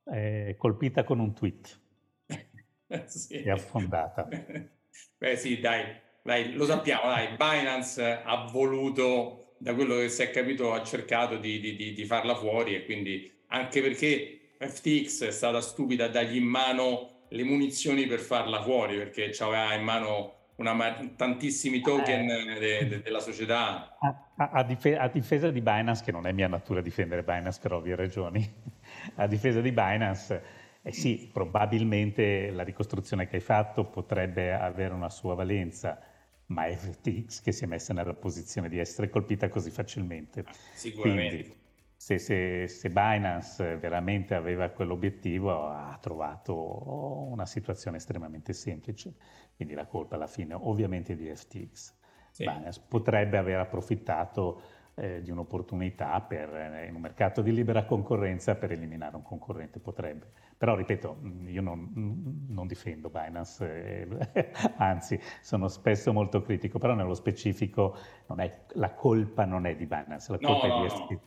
È 0.05 0.55
colpita 0.57 1.03
con 1.03 1.19
un 1.19 1.33
tweet. 1.33 1.79
sì. 3.07 3.41
È 3.41 3.49
affondata. 3.49 4.25
Beh 5.17 5.35
sì, 5.35 5.59
dai, 5.59 5.83
dai, 6.23 6.53
lo 6.53 6.63
sappiamo, 6.63 7.09
dai, 7.09 7.35
Binance 7.35 8.21
ha 8.23 8.47
voluto, 8.49 9.55
da 9.57 9.73
quello 9.73 9.95
che 9.95 10.07
si 10.07 10.21
è 10.21 10.31
capito, 10.31 10.71
ha 10.71 10.81
cercato 10.81 11.35
di, 11.35 11.59
di, 11.59 11.75
di 11.75 12.05
farla 12.05 12.35
fuori 12.35 12.73
e 12.73 12.85
quindi 12.85 13.35
anche 13.47 13.81
perché 13.81 14.39
FTX 14.59 15.25
è 15.25 15.31
stata 15.31 15.61
stupida 15.61 16.05
a 16.05 16.09
dargli 16.09 16.37
in 16.37 16.45
mano 16.45 17.25
le 17.29 17.43
munizioni 17.43 18.05
per 18.07 18.19
farla 18.19 18.61
fuori 18.61 18.97
perché 18.97 19.31
aveva 19.39 19.73
in 19.73 19.83
mano 19.83 20.33
una, 20.55 21.11
tantissimi 21.15 21.81
token 21.81 22.29
eh. 22.29 22.59
de, 22.59 22.87
de, 22.87 23.01
della 23.01 23.19
società. 23.19 23.97
A, 23.99 24.31
a, 24.37 24.49
a, 24.49 24.63
difesa, 24.63 25.01
a, 25.01 25.07
difesa 25.07 25.51
di 25.51 25.61
Binance, 25.61 26.03
che 26.03 26.11
non 26.11 26.25
è 26.25 26.31
mia 26.31 26.47
natura 26.47 26.81
difendere 26.81 27.23
Binance 27.23 27.59
per 27.61 27.73
ovvie 27.73 27.95
ragioni, 27.95 28.47
a 29.15 29.27
difesa 29.27 29.61
di 29.61 29.71
Binance 29.71 30.55
eh 30.87 30.93
sì, 30.93 31.29
probabilmente 31.33 32.49
la 32.49 32.63
ricostruzione 32.63 33.27
che 33.27 33.35
hai 33.35 33.41
fatto 33.41 33.83
potrebbe 33.83 34.53
avere 34.53 34.93
una 34.93 35.09
sua 35.09 35.35
valenza, 35.35 36.01
ma 36.45 36.65
è 36.65 36.77
FTX 36.77 37.41
che 37.41 37.51
si 37.51 37.65
è 37.65 37.67
messa 37.67 37.93
nella 37.93 38.13
posizione 38.13 38.69
di 38.69 38.79
essere 38.79 39.09
colpita 39.09 39.49
così 39.49 39.69
facilmente. 39.69 40.45
Sicuramente. 40.73 41.35
Quindi, 41.35 41.55
se, 41.97 42.19
se, 42.19 42.67
se, 42.67 42.89
Binance 42.89 43.75
veramente 43.77 44.35
aveva 44.35 44.69
quell'obiettivo, 44.69 45.67
ha 45.67 45.97
trovato 45.99 47.27
una 47.29 47.47
situazione 47.47 47.97
estremamente 47.97 48.53
semplice. 48.53 49.15
Quindi 49.55 49.73
la 49.73 49.87
colpa 49.87 50.15
alla 50.15 50.27
fine 50.27 50.53
ovviamente 50.53 51.15
di 51.15 51.27
FTX. 51.27 51.95
Sì. 52.31 52.43
Binance 52.43 52.83
potrebbe 52.87 53.37
aver 53.37 53.59
approfittato 53.59 54.61
eh, 54.93 55.21
di 55.21 55.29
un'opportunità 55.31 56.21
per, 56.21 56.53
eh, 56.55 56.87
in 56.87 56.95
un 56.95 57.01
mercato 57.01 57.41
di 57.41 57.51
libera 57.51 57.85
concorrenza 57.85 58.55
per 58.55 58.71
eliminare 58.71 59.15
un 59.15 59.21
concorrente, 59.21 59.79
potrebbe. 59.79 60.31
Però 60.57 60.75
ripeto, 60.75 61.17
mm, 61.19 61.47
io 61.47 61.61
non, 61.61 62.45
non 62.47 62.67
difendo 62.67 63.09
Binance, 63.09 64.31
eh, 64.33 64.51
anzi 64.77 65.19
sono 65.41 65.67
spesso 65.67 66.13
molto 66.13 66.41
critico, 66.41 66.79
però 66.79 66.95
nello 66.95 67.13
specifico 67.13 67.95
non 68.27 68.39
è, 68.39 68.65
la 68.73 68.93
colpa 68.93 69.45
non 69.45 69.65
è 69.65 69.75
di 69.75 69.85
Binance, 69.85 70.31
la 70.31 70.39
colpa 70.39 70.67
no, 70.67 70.83
è 70.83 70.87
di 70.87 70.93
no, 70.93 71.07
no. 71.09 71.21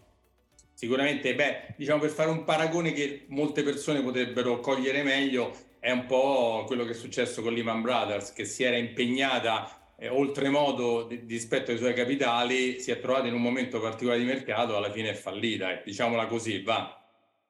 Sicuramente, 0.81 1.35
beh, 1.35 1.75
diciamo 1.77 2.01
per 2.01 2.09
fare 2.09 2.31
un 2.31 2.45
paragone 2.45 2.93
che 2.93 3.27
molte 3.29 3.63
persone 3.63 4.01
potrebbero 4.01 4.61
cogliere 4.61 5.03
meglio, 5.03 5.55
è 5.79 5.91
un 5.91 6.07
po' 6.07 6.65
quello 6.67 6.85
che 6.85 6.93
è 6.93 6.95
successo 6.95 7.43
con 7.43 7.53
Lehman 7.53 7.83
Brothers, 7.83 8.33
che 8.33 8.47
si 8.47 8.63
era 8.63 8.79
impegnata 8.79 9.93
eh, 9.99 10.09
oltremodo 10.09 11.03
di, 11.03 11.23
rispetto 11.29 11.71
ai 11.71 11.77
suoi 11.77 11.93
capitali, 11.93 12.81
si 12.81 12.91
è 12.91 12.99
trovata 12.99 13.27
in 13.27 13.35
un 13.35 13.43
momento 13.43 13.79
particolare 13.79 14.21
di 14.21 14.25
mercato, 14.25 14.75
alla 14.75 14.91
fine 14.91 15.11
è 15.11 15.13
fallita, 15.13 15.71
eh, 15.71 15.83
diciamola 15.85 16.25
così, 16.25 16.63
va. 16.63 16.99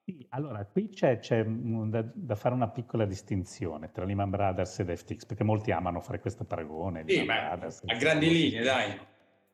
Sì, 0.02 0.26
allora 0.30 0.64
qui 0.64 0.88
c'è, 0.88 1.20
c'è 1.20 1.44
da, 1.46 2.04
da, 2.12 2.34
fare 2.34 2.56
una 2.56 2.68
piccola 2.70 3.04
distinzione 3.04 3.92
tra 3.92 4.04
Lehman 4.04 4.30
Brothers 4.30 4.80
ed 4.80 4.92
FTX, 4.92 5.26
perché 5.26 5.44
molti 5.44 5.70
amano 5.70 6.00
fare 6.00 6.18
questo 6.18 6.42
paragone. 6.42 7.04
Sì, 7.06 7.22
Brothers, 7.22 7.82
a 7.86 7.94
grandi 7.94 8.28
linee, 8.28 8.62
dai. 8.64 9.08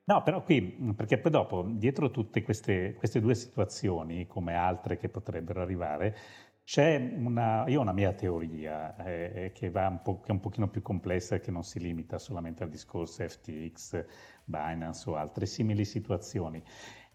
No, 0.09 0.23
però 0.23 0.43
qui, 0.45 0.63
perché 0.95 1.19
poi 1.19 1.33
dopo, 1.33 1.63
dietro 1.69 2.13
tutte 2.13 2.43
queste, 2.43 2.95
queste 2.95 3.21
due 3.21 3.35
situazioni, 3.35 4.29
come 4.29 4.55
altre 4.55 4.97
che 4.99 5.09
potrebbero 5.09 5.61
arrivare, 5.61 6.17
c'è 6.63 6.97
una, 7.17 7.67
io 7.67 7.81
ho 7.81 7.83
una 7.83 7.93
mia 7.93 8.13
teoria 8.13 8.95
eh, 9.05 9.51
che, 9.53 9.67
un 9.67 10.01
che, 10.05 10.29
è 10.29 10.31
un 10.31 10.39
pochino 10.41 10.69
più 10.69 10.81
complessa 10.81 11.35
e 11.35 11.41
che 11.41 11.51
non 11.51 11.65
si 11.65 11.81
limita 11.81 12.19
solamente 12.19 12.63
al 12.63 12.69
discorso 12.69 13.27
FTX, 13.29 14.05
Binance 14.45 15.11
o 15.11 15.17
altre 15.17 15.45
simili 15.47 15.85
situazioni. 15.85 16.63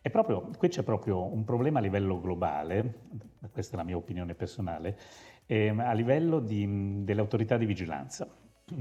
è 0.02 0.10
proprio, 0.10 0.50
qui 0.58 0.68
c'è 0.68 0.84
proprio 0.84 1.32
un 1.32 1.46
problema 1.46 1.80
a 1.80 1.82
livello 1.82 2.20
globale, 2.20 3.04
questa 3.52 3.76
è 3.76 3.78
la 3.78 3.84
mia 3.86 3.96
opinione 3.96 4.36
personale, 4.36 4.98
eh, 5.46 5.70
a 5.70 5.94
livello 5.94 6.40
di, 6.40 7.04
delle 7.06 7.22
autorità 7.22 7.56
di 7.56 7.66
vigilanza. 7.66 8.28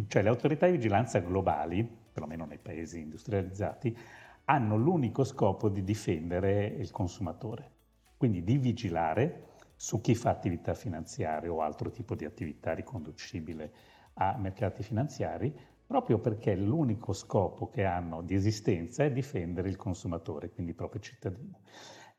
Cioè 0.09 0.23
le 0.23 0.29
autorità 0.29 0.67
di 0.67 0.73
vigilanza 0.73 1.21
globali, 1.21 2.00
perlomeno 2.21 2.45
nei 2.45 2.59
paesi 2.59 3.01
industrializzati, 3.01 3.97
hanno 4.45 4.77
l'unico 4.77 5.25
scopo 5.25 5.69
di 5.69 5.83
difendere 5.83 6.67
il 6.67 6.91
consumatore, 6.91 7.71
quindi 8.17 8.45
di 8.45 8.59
vigilare 8.59 9.47
su 9.77 10.01
chi 10.03 10.15
fa 10.15 10.31
attività 10.31 10.75
finanziaria 10.75 11.51
o 11.51 11.63
altro 11.63 11.91
tipo 11.91 12.15
di 12.15 12.27
attività 12.27 12.75
riconducibile 12.75 13.73
a 14.15 14.37
mercati 14.37 14.83
finanziari, 14.83 15.55
proprio 15.87 16.19
perché 16.19 16.55
l'unico 16.55 17.13
scopo 17.15 17.69
che 17.71 17.85
hanno 17.85 18.21
di 18.23 18.35
esistenza 18.35 19.03
è 19.03 19.11
difendere 19.11 19.69
il 19.69 19.77
consumatore, 19.77 20.51
quindi 20.51 20.75
proprio 20.75 21.01
il 21.01 21.07
cittadino. 21.07 21.61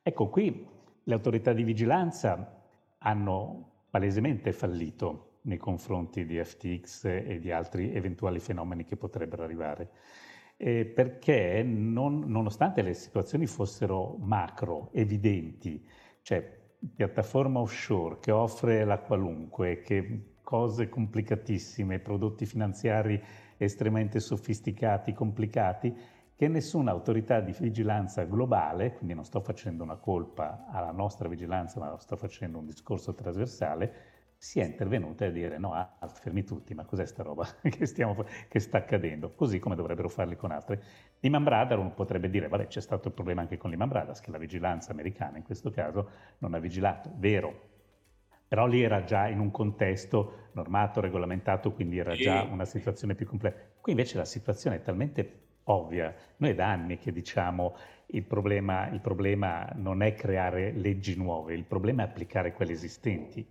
Ecco, 0.01 0.29
qui 0.29 0.67
le 1.03 1.13
autorità 1.13 1.53
di 1.53 1.63
vigilanza 1.63 2.59
hanno 2.97 3.69
palesemente 3.89 4.51
fallito 4.51 5.30
nei 5.43 5.57
confronti 5.57 6.25
di 6.25 6.43
FTX 6.43 7.05
e 7.05 7.39
di 7.39 7.51
altri 7.51 7.93
eventuali 7.93 8.39
fenomeni 8.39 8.83
che 8.83 8.97
potrebbero 8.97 9.43
arrivare. 9.43 9.89
Eh, 10.57 10.85
perché 10.85 11.63
non, 11.63 12.25
nonostante 12.27 12.81
le 12.81 12.93
situazioni 12.93 13.47
fossero 13.47 14.17
macro, 14.19 14.89
evidenti, 14.93 15.83
cioè 16.21 16.59
piattaforma 16.95 17.59
offshore 17.59 18.17
che 18.19 18.31
offre 18.31 18.83
la 18.85 18.99
qualunque, 18.99 19.81
che 19.81 20.35
cose 20.43 20.89
complicatissime, 20.89 21.99
prodotti 21.99 22.45
finanziari 22.45 23.21
estremamente 23.57 24.19
sofisticati, 24.19 25.13
complicati, 25.13 25.95
che 26.35 26.47
nessuna 26.47 26.89
autorità 26.89 27.39
di 27.39 27.55
vigilanza 27.57 28.23
globale, 28.23 28.93
quindi 28.93 29.13
non 29.13 29.23
sto 29.23 29.41
facendo 29.41 29.83
una 29.83 29.97
colpa 29.97 30.65
alla 30.71 30.91
nostra 30.91 31.29
vigilanza, 31.29 31.79
ma 31.79 31.95
sto 31.99 32.15
facendo 32.15 32.57
un 32.57 32.65
discorso 32.65 33.13
trasversale, 33.13 33.93
sia 34.43 34.65
intervenuta 34.65 35.25
a 35.25 35.29
dire 35.29 35.59
no, 35.59 35.73
ah, 35.73 35.95
fermi 36.07 36.43
tutti, 36.43 36.73
ma 36.73 36.83
cos'è 36.83 37.05
sta 37.05 37.21
roba 37.21 37.47
che, 37.61 37.85
stiamo, 37.85 38.25
che, 38.47 38.59
sta 38.59 38.79
accadendo? 38.79 39.35
Così 39.35 39.59
come 39.59 39.75
dovrebbero 39.75 40.09
farli 40.09 40.35
con 40.35 40.49
altre. 40.49 40.81
Lehman 41.19 41.43
Brothers 41.43 41.79
uno 41.79 41.91
potrebbe 41.91 42.27
dire, 42.27 42.47
vabbè 42.47 42.65
c'è 42.65 42.81
stato 42.81 43.09
il 43.09 43.13
problema 43.13 43.41
anche 43.41 43.57
con 43.57 43.69
Lehman 43.69 43.89
Brothers, 43.89 44.19
che 44.19 44.31
la 44.31 44.39
vigilanza 44.39 44.93
americana 44.93 45.37
in 45.37 45.43
questo 45.43 45.69
caso 45.69 46.09
non 46.39 46.55
ha 46.55 46.57
vigilato, 46.57 47.11
vero, 47.17 47.69
però 48.47 48.65
lì 48.65 48.81
era 48.81 49.03
già 49.03 49.27
in 49.27 49.39
un 49.39 49.51
contesto 49.51 50.47
normato, 50.53 51.01
regolamentato, 51.01 51.71
quindi 51.71 51.99
era 51.99 52.15
già 52.15 52.41
una 52.41 52.65
situazione 52.65 53.13
più 53.13 53.27
complessa. 53.27 53.59
Qui 53.79 53.91
invece 53.91 54.17
la 54.17 54.25
situazione 54.25 54.77
è 54.77 54.81
talmente 54.81 55.41
ovvia. 55.65 56.15
Noi 56.37 56.49
è 56.49 56.55
da 56.55 56.67
anni 56.67 56.97
che 56.97 57.11
diciamo 57.11 57.75
il 58.07 58.23
problema, 58.23 58.89
il 58.89 59.01
problema 59.01 59.69
non 59.75 60.01
è 60.01 60.15
creare 60.15 60.71
leggi 60.71 61.15
nuove, 61.15 61.53
il 61.53 61.63
problema 61.63 62.01
è 62.01 62.05
applicare 62.07 62.53
quelle 62.53 62.71
esistenti. 62.71 63.47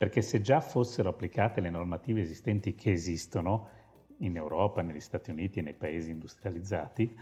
Perché 0.00 0.22
se 0.22 0.40
già 0.40 0.62
fossero 0.62 1.10
applicate 1.10 1.60
le 1.60 1.68
normative 1.68 2.22
esistenti 2.22 2.74
che 2.74 2.90
esistono 2.90 3.68
in 4.20 4.34
Europa, 4.34 4.80
negli 4.80 4.98
Stati 4.98 5.30
Uniti 5.30 5.58
e 5.58 5.62
nei 5.62 5.74
paesi 5.74 6.10
industrializzati, 6.10 7.14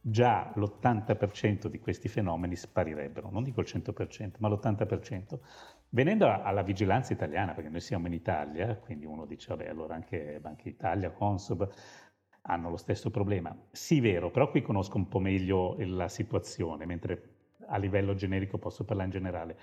già 0.00 0.50
l'80% 0.56 1.68
di 1.68 1.78
questi 1.78 2.08
fenomeni 2.08 2.56
sparirebbero, 2.56 3.30
non 3.30 3.44
dico 3.44 3.60
il 3.60 3.68
100%, 3.72 4.32
ma 4.38 4.48
l'80%. 4.48 5.38
Venendo 5.90 6.28
alla 6.28 6.62
vigilanza 6.62 7.12
italiana, 7.12 7.54
perché 7.54 7.70
noi 7.70 7.80
siamo 7.80 8.08
in 8.08 8.14
Italia, 8.14 8.74
quindi 8.74 9.06
uno 9.06 9.24
dice, 9.24 9.54
vabbè, 9.54 9.68
allora 9.68 9.94
anche 9.94 10.40
Banca 10.40 10.68
Italia, 10.68 11.12
Consob, 11.12 11.70
hanno 12.42 12.68
lo 12.68 12.78
stesso 12.78 13.10
problema. 13.10 13.56
Sì, 13.70 14.00
vero, 14.00 14.32
però 14.32 14.50
qui 14.50 14.60
conosco 14.60 14.96
un 14.96 15.06
po' 15.06 15.20
meglio 15.20 15.76
la 15.78 16.08
situazione, 16.08 16.84
mentre 16.84 17.34
a 17.68 17.76
livello 17.76 18.14
generico 18.14 18.58
posso 18.58 18.84
parlare 18.84 19.06
in 19.06 19.14
generale. 19.14 19.58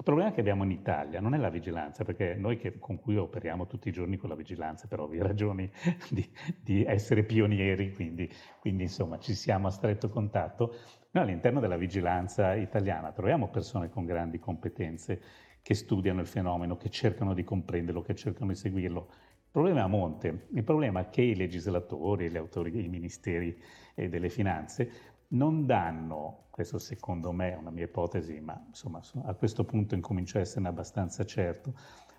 Il 0.00 0.06
problema 0.06 0.32
che 0.32 0.40
abbiamo 0.40 0.64
in 0.64 0.70
Italia 0.70 1.20
non 1.20 1.34
è 1.34 1.36
la 1.36 1.50
vigilanza, 1.50 2.04
perché 2.04 2.34
noi 2.34 2.56
che, 2.56 2.78
con 2.78 2.98
cui 2.98 3.18
operiamo 3.18 3.66
tutti 3.66 3.90
i 3.90 3.92
giorni 3.92 4.16
con 4.16 4.30
la 4.30 4.34
vigilanza, 4.34 4.88
per 4.88 4.98
ovvie 4.98 5.22
ragioni 5.22 5.70
di, 6.08 6.26
di 6.58 6.82
essere 6.84 7.22
pionieri, 7.22 7.92
quindi, 7.92 8.26
quindi, 8.60 8.84
insomma 8.84 9.18
ci 9.18 9.34
siamo 9.34 9.66
a 9.66 9.70
stretto 9.70 10.08
contatto, 10.08 10.74
noi 11.10 11.24
all'interno 11.24 11.60
della 11.60 11.76
vigilanza 11.76 12.54
italiana 12.54 13.12
troviamo 13.12 13.50
persone 13.50 13.90
con 13.90 14.06
grandi 14.06 14.38
competenze 14.38 15.20
che 15.60 15.74
studiano 15.74 16.20
il 16.20 16.26
fenomeno, 16.26 16.78
che 16.78 16.88
cercano 16.88 17.34
di 17.34 17.44
comprenderlo, 17.44 18.00
che 18.00 18.14
cercano 18.14 18.52
di 18.52 18.56
seguirlo. 18.56 19.06
Il 19.50 19.50
problema 19.50 19.80
è 19.80 19.82
a 19.82 19.86
monte, 19.86 20.46
il 20.54 20.64
problema 20.64 21.00
è 21.00 21.10
che 21.10 21.20
i 21.20 21.36
legislatori, 21.36 22.30
le 22.30 22.38
autorità, 22.38 22.78
i 22.78 22.88
ministeri 22.88 23.54
eh, 23.94 24.08
delle 24.08 24.30
finanze 24.30 24.90
non 25.32 25.66
danno, 25.66 26.46
questo 26.50 26.78
secondo 26.78 27.32
me 27.32 27.52
è 27.52 27.56
una 27.56 27.70
mia 27.70 27.84
ipotesi, 27.84 28.40
ma 28.40 28.60
insomma 28.66 29.00
a 29.24 29.34
questo 29.34 29.64
punto 29.64 29.94
incomincio 29.94 30.38
a 30.38 30.40
esserne 30.40 30.68
abbastanza 30.68 31.24
certo, 31.24 31.74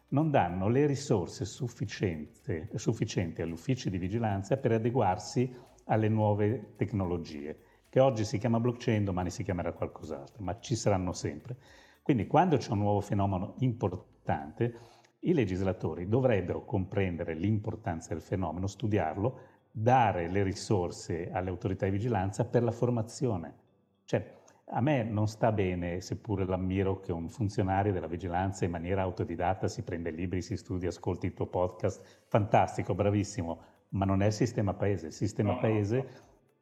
non 0.09 0.29
danno 0.29 0.67
le 0.67 0.85
risorse 0.85 1.45
sufficienti, 1.45 2.67
sufficienti 2.75 3.41
agli 3.41 3.51
uffici 3.51 3.89
di 3.89 3.97
vigilanza 3.97 4.57
per 4.57 4.73
adeguarsi 4.73 5.53
alle 5.85 6.09
nuove 6.09 6.73
tecnologie, 6.75 7.57
che 7.89 7.99
oggi 7.99 8.23
si 8.23 8.37
chiama 8.37 8.59
blockchain, 8.59 9.03
domani 9.03 9.29
si 9.29 9.43
chiamerà 9.43 9.73
qualcos'altro, 9.73 10.43
ma 10.43 10.59
ci 10.59 10.75
saranno 10.75 11.13
sempre. 11.13 11.57
Quindi 12.01 12.27
quando 12.27 12.57
c'è 12.57 12.71
un 12.71 12.79
nuovo 12.79 13.01
fenomeno 13.01 13.55
importante, 13.59 14.73
i 15.19 15.33
legislatori 15.33 16.07
dovrebbero 16.07 16.65
comprendere 16.65 17.35
l'importanza 17.35 18.13
del 18.13 18.23
fenomeno, 18.23 18.67
studiarlo, 18.67 19.39
dare 19.71 20.29
le 20.29 20.43
risorse 20.43 21.31
alle 21.31 21.49
autorità 21.49 21.85
di 21.85 21.91
vigilanza 21.91 22.45
per 22.45 22.63
la 22.63 22.71
formazione. 22.71 23.55
Cioè, 24.03 24.39
a 24.73 24.81
me 24.81 25.03
non 25.03 25.27
sta 25.27 25.51
bene, 25.51 26.01
seppure 26.01 26.45
l'ammiro, 26.45 26.99
che 26.99 27.11
un 27.11 27.29
funzionario 27.29 27.91
della 27.91 28.07
vigilanza 28.07 28.65
in 28.65 28.71
maniera 28.71 29.01
autodidatta 29.01 29.67
si 29.67 29.83
prende 29.83 30.11
libri, 30.11 30.41
si 30.41 30.55
studia, 30.55 30.89
ascolti 30.89 31.25
il 31.25 31.33
tuo 31.33 31.47
podcast, 31.47 32.23
fantastico, 32.27 32.95
bravissimo, 32.95 33.61
ma 33.89 34.05
non 34.05 34.21
è 34.21 34.27
il 34.27 34.33
sistema 34.33 34.73
paese. 34.73 35.07
Il 35.07 35.13
sistema 35.13 35.55
paese 35.55 36.07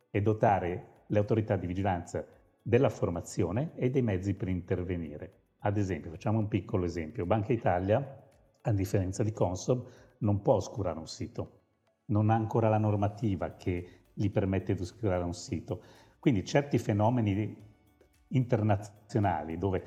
è 0.09 0.21
dotare 0.21 1.03
le 1.07 1.19
autorità 1.19 1.55
di 1.55 1.67
vigilanza 1.67 2.25
della 2.61 2.89
formazione 2.89 3.71
e 3.75 3.89
dei 3.89 4.01
mezzi 4.01 4.33
per 4.33 4.47
intervenire. 4.47 5.33
Ad 5.59 5.77
esempio, 5.77 6.11
facciamo 6.11 6.39
un 6.39 6.47
piccolo 6.47 6.85
esempio, 6.85 7.25
Banca 7.25 7.53
Italia 7.53 8.23
a 8.61 8.71
differenza 8.71 9.23
di 9.23 9.31
Consob, 9.31 9.87
non 10.19 10.41
può 10.41 10.55
oscurare 10.55 10.99
un 10.99 11.07
sito, 11.07 11.58
non 12.09 12.29
ha 12.29 12.35
ancora 12.35 12.69
la 12.69 12.77
normativa 12.77 13.55
che 13.55 14.01
gli 14.13 14.29
permette 14.29 14.75
di 14.75 14.81
oscurare 14.81 15.23
un 15.23 15.33
sito. 15.33 15.81
Quindi 16.19 16.45
certi 16.45 16.77
fenomeni 16.77 17.55
internazionali 18.29 19.57
dove, 19.57 19.83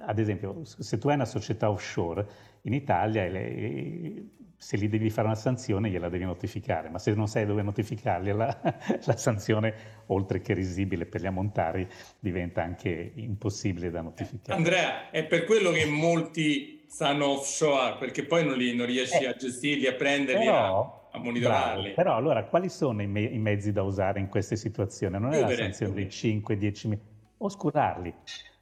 ad 0.00 0.18
esempio, 0.18 0.64
se 0.64 0.98
tu 0.98 1.08
hai 1.08 1.14
una 1.14 1.24
società 1.24 1.70
offshore, 1.70 2.26
in 2.62 2.72
Italia 2.72 3.28
se 4.56 4.78
gli 4.78 4.88
devi 4.88 5.10
fare 5.10 5.26
una 5.26 5.36
sanzione 5.36 5.90
gliela 5.90 6.08
devi 6.08 6.24
notificare, 6.24 6.88
ma 6.88 6.98
se 6.98 7.12
non 7.12 7.28
sai 7.28 7.44
dove 7.44 7.60
notificarli 7.60 8.32
la, 8.32 8.58
la 9.04 9.16
sanzione, 9.16 9.74
oltre 10.06 10.40
che 10.40 10.54
risibile 10.54 11.04
per 11.04 11.20
gli 11.20 11.26
ammontari, 11.26 11.86
diventa 12.18 12.62
anche 12.62 13.12
impossibile 13.16 13.90
da 13.90 14.00
notificare. 14.00 14.56
Andrea, 14.56 15.10
è 15.10 15.26
per 15.26 15.44
quello 15.44 15.70
che 15.70 15.84
molti 15.84 16.84
stanno 16.88 17.26
offshore 17.26 17.96
perché 17.98 18.24
poi 18.24 18.46
non, 18.46 18.56
li, 18.56 18.74
non 18.74 18.86
riesci 18.86 19.24
eh, 19.24 19.28
a 19.28 19.34
gestirli, 19.34 19.86
a 19.86 19.94
prenderli, 19.94 20.44
però, 20.44 20.80
a, 20.80 21.03
a 21.14 21.18
monitorarli. 21.18 21.82
Bravo, 21.82 21.94
però 21.94 22.16
allora 22.16 22.44
quali 22.44 22.68
sono 22.68 23.00
i, 23.02 23.06
me- 23.06 23.22
i, 23.22 23.38
mezzi 23.38 23.72
da 23.72 23.82
usare 23.82 24.20
in 24.20 24.28
queste 24.28 24.56
situazioni? 24.56 25.18
Non 25.18 25.32
è 25.32 25.40
la 25.40 25.50
sanzione 25.50 25.94
dei 25.94 26.06
5-10 26.06 26.88
mila, 26.88 27.02
oscurarli. 27.38 28.12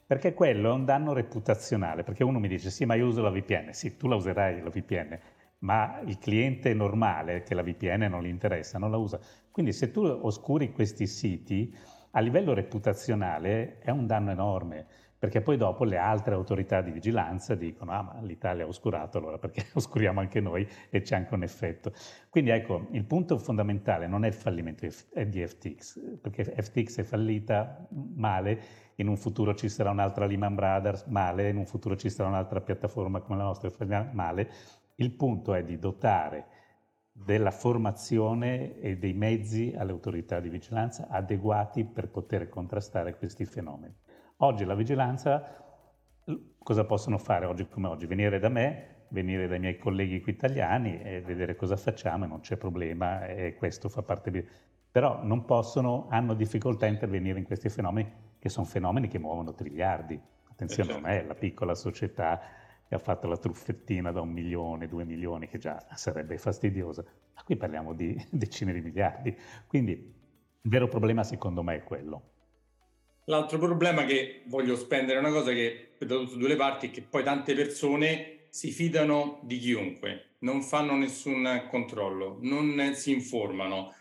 Perché 0.07 0.35
quello 0.35 0.69
è 0.69 0.73
un 0.73 0.85
danno 0.85 1.15
reputazionale, 1.15 2.03
perché 2.03 2.23
uno 2.23 2.39
mi 2.39 2.49
dice 2.49 2.71
sì 2.71 2.85
ma 2.85 2.95
io 2.95 3.07
uso 3.07 3.23
la 3.23 3.31
VPN, 3.31 3.73
sì 3.73 3.97
tu 3.97 4.09
la 4.09 4.17
userai 4.17 4.61
la 4.61 4.69
VPN, 4.69 5.19
ma 5.61 6.01
il 6.05 6.19
cliente 6.19 6.75
normale 6.75 7.43
che 7.43 7.55
la 7.55 7.63
VPN 7.63 8.09
non 8.11 8.23
gli 8.23 8.29
interessa, 8.29 8.79
non 8.79 8.91
la 8.91 8.99
usa. 8.99 9.19
Quindi 9.51 9.73
se 9.73 9.91
tu 9.91 10.03
oscuri 10.03 10.73
questi 10.73 11.07
siti, 11.07 11.75
a 12.11 12.21
livello 12.21 12.53
reputazionale 12.53 13.79
è 13.79 13.91
un 13.91 14.07
danno 14.07 14.33
enorme 14.33 14.87
perché 15.23 15.41
poi 15.41 15.57
dopo 15.57 15.85
le 15.85 15.99
altre 15.99 16.35
autorità 16.35 16.81
di 16.81 16.91
vigilanza 16.91 17.55
dicono 17.55 17.93
ah 17.93 18.03
ma 18.03 18.21
l'Italia 18.23 18.65
ha 18.65 18.67
oscurato 18.67 19.19
allora 19.19 19.39
perché 19.39 19.67
oscuriamo 19.73 20.19
anche 20.19 20.41
noi 20.41 20.67
e 20.91 21.03
c'è 21.03 21.15
anche 21.15 21.33
un 21.35 21.45
effetto. 21.45 21.93
Quindi 22.29 22.51
ecco, 22.51 22.89
il 22.91 23.05
punto 23.05 23.39
fondamentale 23.39 24.09
non 24.09 24.25
è 24.25 24.27
il 24.27 24.35
fallimento 24.35 24.85
di 24.85 25.47
FTX, 25.47 26.19
perché 26.21 26.43
FTX 26.43 26.99
è 26.99 27.03
fallita 27.05 27.87
male, 28.17 28.61
in 28.97 29.07
un 29.07 29.17
futuro 29.17 29.55
ci 29.55 29.69
sarà 29.69 29.91
un'altra 29.91 30.27
Lehman 30.27 30.57
Brothers 30.57 31.05
male, 31.05 31.51
in 31.51 31.57
un 31.57 31.67
futuro 31.67 31.95
ci 31.95 32.11
sarà 32.11 32.29
un'altra 32.29 32.61
piattaforma 32.61 33.21
come 33.21 33.39
la 33.39 33.45
nostra 33.45 33.71
male. 34.11 34.51
Il 34.97 35.13
punto 35.13 35.55
è 35.55 35.63
di 35.63 35.79
dotare 35.79 36.47
della 37.13 37.53
formazione 37.53 38.77
e 38.81 38.97
dei 38.97 39.13
mezzi 39.13 39.73
alle 39.77 39.93
autorità 39.93 40.41
di 40.41 40.49
vigilanza 40.49 41.07
adeguati 41.09 41.85
per 41.85 42.09
poter 42.09 42.49
contrastare 42.49 43.17
questi 43.17 43.45
fenomeni. 43.45 44.02
Oggi 44.45 44.65
la 44.65 44.75
vigilanza, 44.75 45.41
cosa 46.59 46.85
possono 46.85 47.17
fare 47.17 47.47
oggi 47.47 47.69
come 47.69 47.87
oggi? 47.87 48.07
Venire 48.07 48.41
da 48.41 48.49
me, 48.49 49.05
venire 49.11 49.47
dai 49.47 49.61
miei 49.61 49.79
colleghi 49.79 50.21
qui 50.21 50.33
italiani 50.33 51.01
e 51.01 51.21
vedere 51.21 51.55
cosa 51.55 51.77
facciamo 51.77 52.25
e 52.25 52.27
non 52.27 52.41
c'è 52.41 52.57
problema 52.57 53.25
e 53.25 53.55
questo 53.55 53.89
fa 53.89 54.03
parte 54.03 54.31
di... 54.33 54.45
Però 54.91 55.23
non 55.23 55.45
possono, 55.45 56.09
hanno 56.11 56.35
difficoltà 56.35 56.87
a 56.87 56.89
intervenire 56.89 57.39
in 57.39 57.45
questi 57.45 57.69
fenomeni 57.69 58.13
che 58.41 58.49
sono 58.49 58.67
fenomeni 58.67 59.07
che 59.07 59.21
muovono 59.21 59.55
triliardi. 59.55 60.21
Attenzione, 60.51 60.91
certo. 60.91 61.07
non 61.07 61.17
è 61.17 61.25
la 61.25 61.35
piccola 61.35 61.77
società 61.77 62.41
che 62.89 62.97
ha 62.97 62.99
fatto 62.99 63.29
la 63.29 63.37
truffettina 63.37 64.11
da 64.11 64.23
un 64.23 64.31
milione, 64.31 64.89
due 64.89 65.05
milioni, 65.05 65.47
che 65.47 65.59
già 65.59 65.87
sarebbe 65.95 66.37
fastidiosa, 66.37 67.05
ma 67.35 67.43
qui 67.45 67.55
parliamo 67.55 67.93
di 67.93 68.21
decine 68.29 68.73
di 68.73 68.81
miliardi. 68.81 69.39
Quindi 69.69 69.93
il 69.93 70.69
vero 70.69 70.89
problema 70.89 71.23
secondo 71.23 71.63
me 71.63 71.77
è 71.77 71.85
quello. 71.85 72.32
L'altro 73.27 73.59
problema 73.59 74.05
che 74.05 74.43
voglio 74.47 74.75
spendere 74.75 75.19
è 75.19 75.21
una 75.21 75.31
cosa 75.31 75.53
che 75.53 75.91
da 75.99 76.17
tutte 76.17 76.35
e 76.35 76.39
due 76.39 76.49
le 76.49 76.57
parti 76.57 76.89
è 76.89 76.91
che 76.91 77.03
poi 77.03 77.23
tante 77.23 77.55
persone 77.55 78.47
si 78.49 78.71
fidano 78.73 79.39
di 79.43 79.59
chiunque, 79.59 80.31
non 80.41 80.63
fanno 80.63 80.97
nessun 80.97 81.67
controllo, 81.71 82.39
non 82.41 82.93
si 82.95 83.13
informano, 83.13 83.95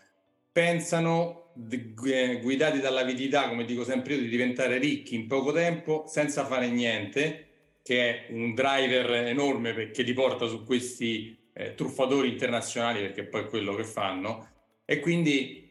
pensano, 0.50 1.52
guidati 1.54 2.80
dall'avidità, 2.80 3.48
come 3.48 3.64
dico 3.64 3.84
sempre 3.84 4.14
io, 4.14 4.22
di 4.22 4.28
diventare 4.28 4.78
ricchi 4.78 5.14
in 5.14 5.26
poco 5.28 5.52
tempo 5.52 6.04
senza 6.08 6.44
fare 6.44 6.68
niente, 6.68 7.46
che 7.82 8.26
è 8.26 8.32
un 8.32 8.54
driver 8.54 9.26
enorme 9.26 9.72
perché 9.72 10.02
li 10.02 10.12
porta 10.12 10.46
su 10.46 10.64
questi 10.64 11.38
eh, 11.52 11.74
truffatori 11.74 12.28
internazionali, 12.28 13.00
perché 13.00 13.24
poi 13.24 13.42
è 13.42 13.46
quello 13.46 13.74
che 13.74 13.84
fanno. 13.84 14.48
E 14.84 15.00
quindi 15.00 15.61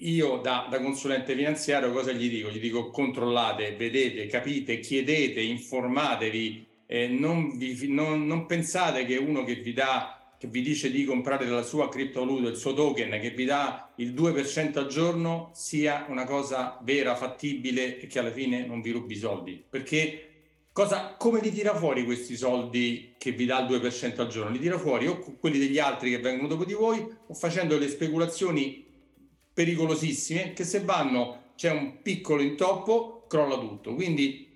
io 0.00 0.38
da, 0.38 0.66
da, 0.70 0.80
consulente 0.80 1.34
finanziario 1.34 1.92
cosa 1.92 2.12
gli 2.12 2.28
dico? 2.28 2.50
Gli 2.50 2.60
dico 2.60 2.90
controllate, 2.90 3.74
vedete, 3.76 4.26
capite, 4.26 4.78
chiedete, 4.80 5.40
informatevi, 5.40 6.66
eh, 6.86 7.08
non, 7.08 7.56
vi, 7.56 7.88
non, 7.88 8.26
non, 8.26 8.46
pensate 8.46 9.04
che 9.04 9.16
uno 9.16 9.44
che 9.44 9.56
vi 9.56 9.72
dà 9.72 10.14
che 10.40 10.46
vi 10.46 10.62
dice 10.62 10.90
di 10.90 11.04
comprare 11.04 11.46
la 11.46 11.62
sua 11.62 11.90
criptovaluta, 11.90 12.48
il 12.48 12.56
suo 12.56 12.72
token, 12.72 13.20
che 13.20 13.28
vi 13.32 13.44
dà 13.44 13.92
il 13.96 14.14
2% 14.14 14.78
al 14.78 14.86
giorno, 14.86 15.50
sia 15.52 16.06
una 16.08 16.24
cosa 16.24 16.78
vera, 16.82 17.14
fattibile 17.14 18.00
e 18.00 18.06
che 18.06 18.20
alla 18.20 18.30
fine 18.30 18.64
non 18.64 18.80
vi 18.80 18.90
rubi 18.90 19.12
i 19.12 19.18
soldi. 19.18 19.62
Perché 19.68 20.28
cosa, 20.72 21.14
come 21.18 21.42
li 21.42 21.52
tira 21.52 21.74
fuori 21.74 22.06
questi 22.06 22.38
soldi 22.38 23.16
che 23.18 23.32
vi 23.32 23.44
dà 23.44 23.58
il 23.58 23.66
2% 23.66 24.18
al 24.18 24.28
giorno? 24.28 24.50
Li 24.50 24.60
tira 24.60 24.78
fuori 24.78 25.08
o 25.08 25.18
quelli 25.38 25.58
degli 25.58 25.78
altri 25.78 26.08
che 26.08 26.20
vengono 26.20 26.48
dopo 26.48 26.64
di 26.64 26.72
voi 26.72 27.06
o 27.26 27.34
facendo 27.34 27.76
le 27.76 27.88
speculazioni 27.88 28.88
pericolosissime 29.52 30.52
che 30.52 30.64
se 30.64 30.80
vanno 30.80 31.52
c'è 31.56 31.70
un 31.70 32.00
piccolo 32.02 32.42
intoppo, 32.42 33.26
crolla 33.28 33.58
tutto. 33.58 33.94
Quindi 33.94 34.50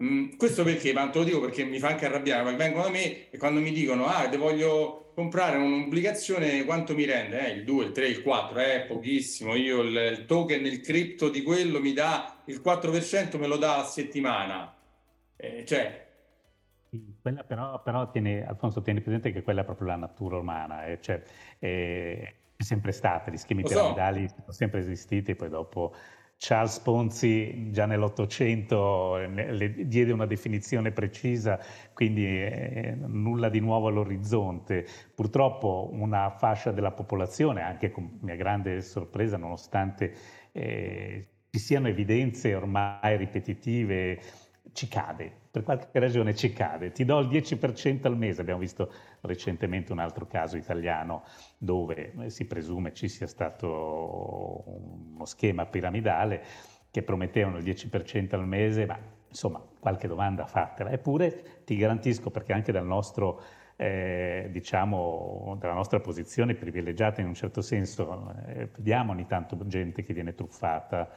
Mm, 0.00 0.36
questo 0.36 0.62
perché? 0.62 0.92
Ma 0.92 1.08
te 1.08 1.18
lo 1.18 1.24
dico 1.24 1.40
perché 1.40 1.64
mi 1.64 1.78
fa 1.78 1.88
anche 1.88 2.04
arrabbiare, 2.04 2.42
perché 2.42 2.58
vengono 2.58 2.84
da 2.84 2.90
me 2.90 3.30
e 3.30 3.38
quando 3.38 3.60
mi 3.60 3.72
dicono 3.72 4.06
ah, 4.06 4.28
te 4.28 4.36
voglio 4.36 5.12
comprare 5.14 5.56
un'obbligazione, 5.56 6.64
quanto 6.66 6.94
mi 6.94 7.06
rende? 7.06 7.46
Eh, 7.46 7.50
il 7.52 7.64
2, 7.64 7.84
il 7.86 7.92
3, 7.92 8.06
il 8.08 8.22
4, 8.22 8.58
eh, 8.58 8.80
pochissimo. 8.86 9.54
Io 9.54 9.80
il, 9.80 9.96
il 10.18 10.26
token, 10.26 10.66
il 10.66 10.80
cripto 10.82 11.30
di 11.30 11.42
quello 11.42 11.80
mi 11.80 11.94
dà 11.94 12.42
il 12.46 12.60
4%, 12.62 13.38
me 13.38 13.46
lo 13.46 13.56
dà 13.56 13.78
a 13.78 13.84
settimana. 13.84 14.74
Eh, 15.36 15.64
cioè, 15.64 16.06
quella 17.22 17.44
però, 17.44 17.82
però 17.82 18.10
tieni, 18.10 18.40
Alfonso, 18.42 18.82
tieni 18.82 19.00
presente 19.00 19.32
che 19.32 19.42
quella 19.42 19.62
è 19.62 19.64
proprio 19.64 19.88
la 19.88 19.96
natura 19.96 20.36
umana, 20.36 20.86
eh? 20.86 21.00
cioè, 21.00 21.22
eh, 21.58 22.34
è 22.56 22.62
sempre 22.62 22.92
stata, 22.92 23.30
gli 23.30 23.36
schemi 23.36 23.62
piramidali 23.62 24.28
sono 24.28 24.52
sempre 24.52 24.80
esistiti, 24.80 25.34
poi 25.34 25.48
dopo 25.48 25.94
Charles 26.38 26.78
Ponzi 26.80 27.70
già 27.70 27.86
nell'Ottocento 27.86 29.16
le 29.16 29.86
diede 29.86 30.12
una 30.12 30.26
definizione 30.26 30.92
precisa, 30.92 31.58
quindi 31.94 32.26
eh, 32.26 32.94
nulla 33.06 33.48
di 33.48 33.60
nuovo 33.60 33.88
all'orizzonte. 33.88 34.86
Purtroppo 35.14 35.88
una 35.92 36.30
fascia 36.30 36.72
della 36.72 36.92
popolazione, 36.92 37.62
anche 37.62 37.90
con 37.90 38.18
mia 38.20 38.36
grande 38.36 38.82
sorpresa, 38.82 39.38
nonostante 39.38 40.14
eh, 40.52 41.26
ci 41.50 41.58
siano 41.58 41.88
evidenze 41.88 42.54
ormai 42.54 43.16
ripetitive, 43.16 44.20
ci 44.72 44.88
cade, 44.88 45.44
per 45.56 45.64
qualche 45.64 45.98
ragione 45.98 46.34
ci 46.34 46.52
cade. 46.52 46.92
Ti 46.92 47.06
do 47.06 47.18
il 47.18 47.28
10% 47.28 48.06
al 48.06 48.16
mese, 48.16 48.42
abbiamo 48.42 48.60
visto 48.60 48.92
recentemente 49.22 49.90
un 49.90 50.00
altro 50.00 50.26
caso 50.26 50.58
italiano 50.58 51.24
dove 51.56 52.12
eh, 52.18 52.28
si 52.28 52.44
presume 52.44 52.92
ci 52.92 53.08
sia 53.08 53.26
stato 53.26 54.64
uno 55.14 55.24
schema 55.24 55.64
piramidale 55.64 56.44
che 56.90 57.02
promettevano 57.02 57.56
il 57.56 57.64
10% 57.64 58.34
al 58.34 58.46
mese, 58.46 58.84
ma 58.84 58.98
insomma 59.28 59.62
qualche 59.80 60.06
domanda 60.06 60.44
fatela. 60.44 60.90
Eppure 60.90 61.62
ti 61.64 61.74
garantisco, 61.76 62.30
perché 62.30 62.52
anche 62.52 62.70
dal 62.70 62.86
nostro, 62.86 63.40
eh, 63.76 64.48
diciamo, 64.50 65.56
dalla 65.58 65.72
nostra 65.72 66.00
posizione 66.00 66.54
privilegiata 66.54 67.22
in 67.22 67.28
un 67.28 67.34
certo 67.34 67.62
senso, 67.62 68.34
eh, 68.46 68.68
vediamo 68.76 69.12
ogni 69.12 69.26
tanto 69.26 69.56
gente 69.66 70.02
che 70.02 70.12
viene 70.12 70.34
truffata 70.34 71.08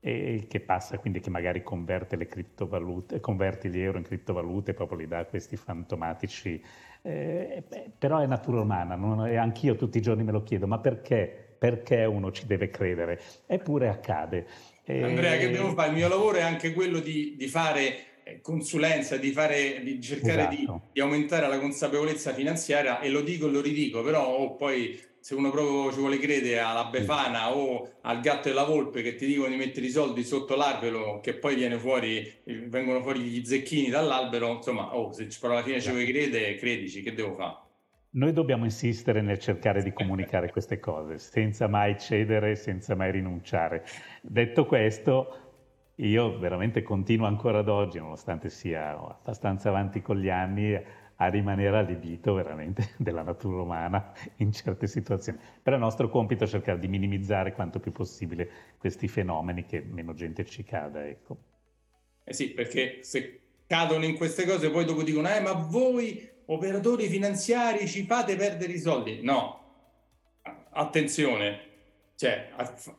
e 0.00 0.46
che 0.48 0.60
passa 0.60 0.98
quindi 0.98 1.20
che 1.20 1.30
magari 1.30 1.62
converte 1.62 2.16
le 2.16 2.26
criptovalute, 2.26 3.20
converte 3.20 3.68
gli 3.68 3.80
euro 3.80 3.98
in 3.98 4.04
criptovalute 4.04 4.72
proprio 4.72 4.98
li 4.98 5.08
dà 5.08 5.24
questi 5.24 5.56
fantomatici. 5.56 6.62
Eh, 7.02 7.62
però 7.96 8.18
è 8.18 8.26
natura 8.26 8.60
umana, 8.60 8.94
non, 8.94 9.20
anch'io 9.20 9.76
tutti 9.76 9.98
i 9.98 10.02
giorni 10.02 10.22
me 10.22 10.32
lo 10.32 10.42
chiedo, 10.42 10.66
ma 10.66 10.78
perché? 10.78 11.56
Perché 11.58 12.04
uno 12.04 12.30
ci 12.30 12.46
deve 12.46 12.70
credere? 12.70 13.20
Eppure 13.46 13.88
accade. 13.88 14.46
E... 14.84 15.02
Andrea, 15.02 15.36
che 15.36 15.50
devo 15.50 15.72
fare? 15.72 15.88
Il 15.88 15.96
mio 15.96 16.08
lavoro 16.08 16.38
è 16.38 16.42
anche 16.42 16.72
quello 16.72 17.00
di, 17.00 17.34
di 17.36 17.48
fare 17.48 18.22
eh, 18.22 18.40
consulenza, 18.40 19.16
di, 19.16 19.32
fare, 19.32 19.80
di 19.82 20.00
cercare 20.00 20.42
esatto. 20.42 20.54
di, 20.54 20.80
di, 20.92 21.00
aumentare 21.00 21.48
la 21.48 21.58
consapevolezza 21.58 22.32
finanziaria 22.32 23.00
e 23.00 23.08
lo 23.08 23.22
dico 23.22 23.48
e 23.48 23.50
lo 23.50 23.60
ridico, 23.60 24.02
però 24.02 24.26
oh, 24.26 24.54
poi 24.54 25.00
se 25.28 25.34
uno 25.34 25.50
proprio 25.50 25.92
ci 25.92 25.98
vuole 25.98 26.16
credere 26.16 26.58
alla 26.58 26.86
Befana 26.86 27.54
o 27.54 27.96
al 28.00 28.20
gatto 28.20 28.48
e 28.48 28.52
alla 28.52 28.64
volpe 28.64 29.02
che 29.02 29.14
ti 29.14 29.26
dicono 29.26 29.50
di 29.50 29.56
mettere 29.56 29.84
i 29.84 29.90
soldi 29.90 30.24
sotto 30.24 30.56
l'albero 30.56 31.20
che 31.20 31.34
poi 31.34 31.54
viene 31.54 31.76
fuori, 31.76 32.32
vengono 32.44 33.02
fuori 33.02 33.20
gli 33.20 33.44
zecchini 33.44 33.90
dall'albero, 33.90 34.52
insomma, 34.52 34.96
oh, 34.96 35.12
se 35.12 35.28
però 35.38 35.52
alla 35.52 35.62
fine 35.62 35.82
ci 35.82 35.90
vuoi 35.90 36.06
credere, 36.06 36.54
credici, 36.54 37.02
che 37.02 37.12
devo 37.12 37.34
fare? 37.34 37.56
Noi 38.12 38.32
dobbiamo 38.32 38.64
insistere 38.64 39.20
nel 39.20 39.38
cercare 39.38 39.82
di 39.82 39.92
comunicare 39.92 40.50
queste 40.50 40.80
cose, 40.80 41.18
senza 41.18 41.68
mai 41.68 41.98
cedere, 41.98 42.56
senza 42.56 42.94
mai 42.94 43.10
rinunciare. 43.10 43.84
Detto 44.22 44.64
questo, 44.64 45.92
io 45.96 46.38
veramente 46.38 46.80
continuo 46.82 47.26
ancora 47.26 47.58
ad 47.58 47.68
oggi, 47.68 47.98
nonostante 47.98 48.48
sia 48.48 48.98
abbastanza 48.98 49.68
avanti 49.68 50.00
con 50.00 50.16
gli 50.16 50.30
anni, 50.30 50.74
a 51.20 51.28
rimanere 51.28 51.76
allibito 51.76 52.34
veramente 52.34 52.90
della 52.98 53.22
natura 53.22 53.62
umana 53.62 54.12
in 54.36 54.52
certe 54.52 54.86
situazioni. 54.86 55.38
Però 55.62 55.76
il 55.76 55.82
nostro 55.82 56.08
compito 56.08 56.44
è 56.44 56.46
cercare 56.46 56.78
di 56.78 56.88
minimizzare 56.88 57.52
quanto 57.52 57.80
più 57.80 57.92
possibile 57.92 58.50
questi 58.78 59.08
fenomeni 59.08 59.64
che 59.64 59.80
meno 59.80 60.14
gente 60.14 60.44
ci 60.44 60.62
cada. 60.62 61.06
Ecco. 61.06 61.36
Eh 62.24 62.32
sì, 62.32 62.50
perché 62.50 62.98
se 63.02 63.40
cadono 63.66 64.04
in 64.04 64.16
queste 64.16 64.46
cose 64.46 64.70
poi 64.70 64.84
dopo 64.84 65.02
dicono, 65.02 65.28
eh 65.28 65.40
ma 65.40 65.52
voi 65.52 66.26
operatori 66.46 67.08
finanziari 67.08 67.86
ci 67.86 68.04
fate 68.04 68.36
perdere 68.36 68.72
i 68.72 68.78
soldi. 68.78 69.20
No, 69.22 69.58
attenzione, 70.70 71.60
cioè, 72.14 72.50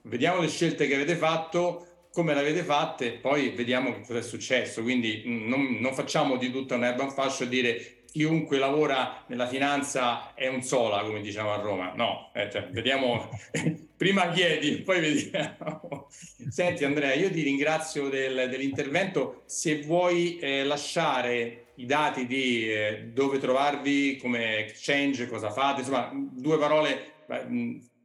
vediamo 0.03 0.41
le 0.41 0.47
scelte 0.49 0.87
che 0.87 0.95
avete 0.95 1.15
fatto, 1.15 2.07
come 2.11 2.33
le 2.33 2.41
avete 2.41 2.63
fatte, 2.63 3.13
poi 3.13 3.51
vediamo 3.51 3.99
cosa 4.01 4.19
è 4.19 4.21
successo. 4.21 4.81
Quindi 4.81 5.23
non, 5.25 5.77
non 5.79 5.93
facciamo 5.93 6.37
di 6.37 6.51
tutta 6.51 6.75
un'erba 6.75 7.03
un 7.03 7.11
fascio 7.11 7.43
a 7.43 7.47
dire 7.47 7.98
chiunque 8.11 8.57
lavora 8.57 9.23
nella 9.27 9.47
finanza 9.47 10.33
è 10.33 10.47
un 10.47 10.61
sola, 10.61 11.01
come 11.01 11.21
diciamo 11.21 11.51
a 11.51 11.57
Roma. 11.57 11.93
No, 11.95 12.31
eh, 12.33 12.49
cioè, 12.51 12.67
vediamo, 12.69 13.29
prima 13.97 14.29
chiedi, 14.29 14.81
poi 14.81 14.99
vediamo. 14.99 16.07
Senti 16.49 16.83
Andrea, 16.83 17.13
io 17.13 17.31
ti 17.31 17.41
ringrazio 17.41 18.09
del, 18.09 18.49
dell'intervento. 18.49 19.43
Se 19.45 19.81
vuoi 19.81 20.39
eh, 20.39 20.63
lasciare 20.63 21.67
i 21.75 21.85
dati 21.85 22.25
di 22.25 22.71
eh, 22.71 23.09
dove 23.13 23.37
trovarvi, 23.37 24.17
come 24.17 24.57
exchange, 24.57 25.27
cosa 25.27 25.49
fate, 25.51 25.81
insomma, 25.81 26.11
due 26.13 26.57
parole, 26.57 27.13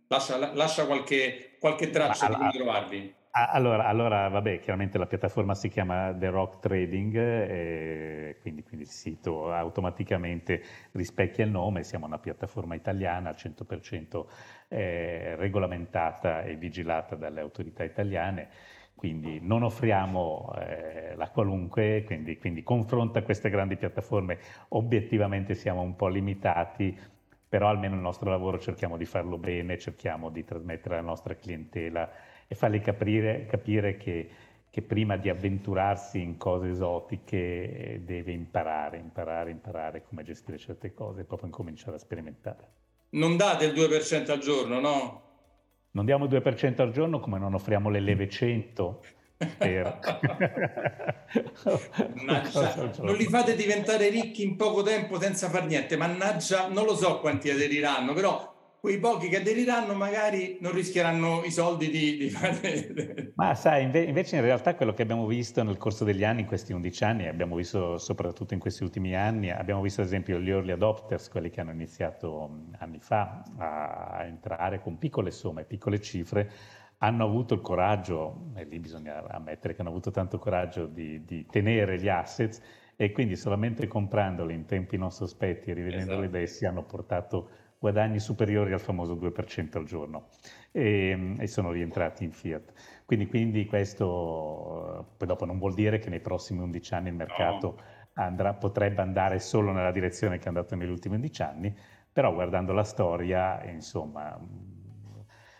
lascia, 0.08 0.52
lascia 0.52 0.86
qualche, 0.86 1.56
qualche 1.58 1.90
traccia 1.90 2.28
di 2.28 2.36
dove 2.36 2.50
trovarvi. 2.52 3.14
Allora, 3.36 3.86
allora, 3.86 4.28
vabbè, 4.28 4.60
chiaramente 4.60 4.96
la 4.96 5.06
piattaforma 5.06 5.56
si 5.56 5.68
chiama 5.68 6.14
The 6.16 6.30
Rock 6.30 6.60
Trading, 6.60 7.16
e 7.16 8.36
quindi, 8.40 8.62
quindi, 8.62 8.84
il 8.84 8.90
sito 8.92 9.50
automaticamente 9.52 10.62
rispecchia 10.92 11.44
il 11.44 11.50
nome, 11.50 11.82
siamo 11.82 12.06
una 12.06 12.20
piattaforma 12.20 12.76
italiana 12.76 13.30
al 13.30 13.34
100% 13.34 14.26
eh, 14.68 15.34
regolamentata 15.34 16.44
e 16.44 16.54
vigilata 16.54 17.16
dalle 17.16 17.40
autorità 17.40 17.82
italiane, 17.82 18.48
quindi 18.94 19.40
non 19.42 19.64
offriamo 19.64 20.54
eh, 20.56 21.16
la 21.16 21.28
qualunque, 21.30 22.04
quindi, 22.06 22.38
quindi 22.38 22.62
confronta 22.62 23.24
queste 23.24 23.50
grandi 23.50 23.76
piattaforme, 23.76 24.38
obiettivamente 24.68 25.54
siamo 25.54 25.80
un 25.82 25.96
po' 25.96 26.06
limitati, 26.06 26.96
però 27.48 27.68
almeno 27.68 27.94
il 27.94 28.00
nostro 28.00 28.30
lavoro 28.30 28.58
cerchiamo 28.58 28.96
di 28.96 29.04
farlo 29.04 29.38
bene, 29.38 29.78
cerchiamo 29.78 30.30
di 30.30 30.44
trasmettere 30.44 30.96
alla 30.96 31.06
nostra 31.08 31.34
clientela 31.36 32.08
e 32.54 32.56
fargli 32.56 32.80
capire, 32.80 33.46
capire 33.46 33.96
che, 33.96 34.28
che, 34.70 34.82
prima 34.82 35.16
di 35.16 35.28
avventurarsi 35.28 36.22
in 36.22 36.36
cose 36.36 36.70
esotiche 36.70 38.00
deve 38.04 38.32
imparare, 38.32 38.96
imparare, 38.96 39.50
imparare 39.50 40.04
come 40.08 40.22
gestire 40.22 40.56
certe 40.56 40.94
cose 40.94 41.22
e 41.22 41.24
proprio 41.24 41.48
incominciare 41.48 41.96
a 41.96 41.98
sperimentare. 41.98 42.68
Non 43.10 43.36
date 43.36 43.66
il 43.66 43.72
2% 43.72 44.30
al 44.30 44.38
giorno, 44.38 44.80
no? 44.80 45.22
Non 45.90 46.04
diamo 46.04 46.24
il 46.24 46.30
2% 46.30 46.80
al 46.80 46.90
giorno 46.90 47.20
come 47.20 47.38
non 47.38 47.54
offriamo 47.54 47.90
le 47.90 48.00
leve 48.00 48.28
100 48.28 49.02
Spero. 49.36 49.98
mannaggia, 52.14 52.92
non 53.02 53.16
li 53.16 53.24
fate 53.24 53.56
diventare 53.56 54.08
ricchi 54.08 54.44
in 54.44 54.56
poco 54.56 54.82
tempo 54.82 55.20
senza 55.20 55.50
far 55.50 55.66
niente, 55.66 55.96
mannaggia, 55.96 56.68
non 56.68 56.84
lo 56.84 56.94
so 56.94 57.18
quanti 57.18 57.50
aderiranno, 57.50 58.12
però 58.12 58.53
quei 58.84 58.98
pochi 58.98 59.28
che 59.28 59.38
aderiranno 59.38 59.94
magari 59.94 60.58
non 60.60 60.72
rischieranno 60.72 61.42
i 61.42 61.50
soldi 61.50 61.88
di, 61.88 62.18
di 62.18 62.28
fare... 62.28 63.32
Ma 63.34 63.54
sai, 63.54 63.84
inve- 63.84 64.02
invece 64.02 64.36
in 64.36 64.42
realtà 64.42 64.74
quello 64.74 64.92
che 64.92 65.00
abbiamo 65.00 65.24
visto 65.24 65.62
nel 65.62 65.78
corso 65.78 66.04
degli 66.04 66.22
anni, 66.22 66.42
in 66.42 66.46
questi 66.46 66.74
11 66.74 67.04
anni, 67.04 67.26
abbiamo 67.26 67.56
visto 67.56 67.96
soprattutto 67.96 68.52
in 68.52 68.60
questi 68.60 68.82
ultimi 68.82 69.16
anni, 69.16 69.50
abbiamo 69.50 69.80
visto 69.80 70.02
ad 70.02 70.08
esempio 70.08 70.38
gli 70.38 70.50
early 70.50 70.72
adopters, 70.72 71.30
quelli 71.30 71.48
che 71.48 71.62
hanno 71.62 71.70
iniziato 71.70 72.66
anni 72.76 72.98
fa 73.00 73.42
a 73.56 74.22
entrare 74.26 74.82
con 74.82 74.98
piccole 74.98 75.30
somme, 75.30 75.64
piccole 75.64 75.98
cifre, 75.98 76.50
hanno 76.98 77.24
avuto 77.24 77.54
il 77.54 77.62
coraggio, 77.62 78.50
e 78.54 78.64
lì 78.64 78.78
bisogna 78.80 79.26
ammettere 79.30 79.74
che 79.74 79.80
hanno 79.80 79.88
avuto 79.88 80.10
tanto 80.10 80.38
coraggio 80.38 80.84
di, 80.84 81.24
di 81.24 81.46
tenere 81.46 81.98
gli 81.98 82.08
assets 82.08 82.60
e 82.96 83.12
quindi 83.12 83.34
solamente 83.34 83.88
comprandoli 83.88 84.52
in 84.52 84.66
tempi 84.66 84.98
non 84.98 85.10
sospetti 85.10 85.70
e 85.70 85.72
rivedendoli 85.72 86.26
esatto. 86.26 86.36
essi 86.36 86.66
hanno 86.66 86.84
portato 86.84 87.62
guadagni 87.84 88.18
superiori 88.18 88.72
al 88.72 88.80
famoso 88.80 89.14
2% 89.14 89.76
al 89.76 89.84
giorno 89.84 90.28
e, 90.72 91.34
e 91.38 91.46
sono 91.46 91.70
rientrati 91.70 92.24
in 92.24 92.32
fiat. 92.32 92.72
Quindi, 93.04 93.26
quindi, 93.26 93.66
questo 93.66 95.12
poi 95.18 95.28
dopo 95.28 95.44
non 95.44 95.58
vuol 95.58 95.74
dire 95.74 95.98
che 95.98 96.08
nei 96.08 96.20
prossimi 96.20 96.60
11 96.60 96.94
anni 96.94 97.08
il 97.10 97.14
mercato 97.14 97.76
no. 97.76 97.82
andrà, 98.14 98.54
potrebbe 98.54 99.02
andare 99.02 99.38
solo 99.38 99.70
nella 99.70 99.92
direzione 99.92 100.38
che 100.38 100.44
è 100.44 100.48
andato 100.48 100.74
negli 100.76 100.88
ultimi 100.88 101.16
11 101.16 101.42
anni, 101.42 101.76
però 102.10 102.32
guardando 102.32 102.72
la 102.72 102.84
storia, 102.84 103.62
insomma, 103.64 104.40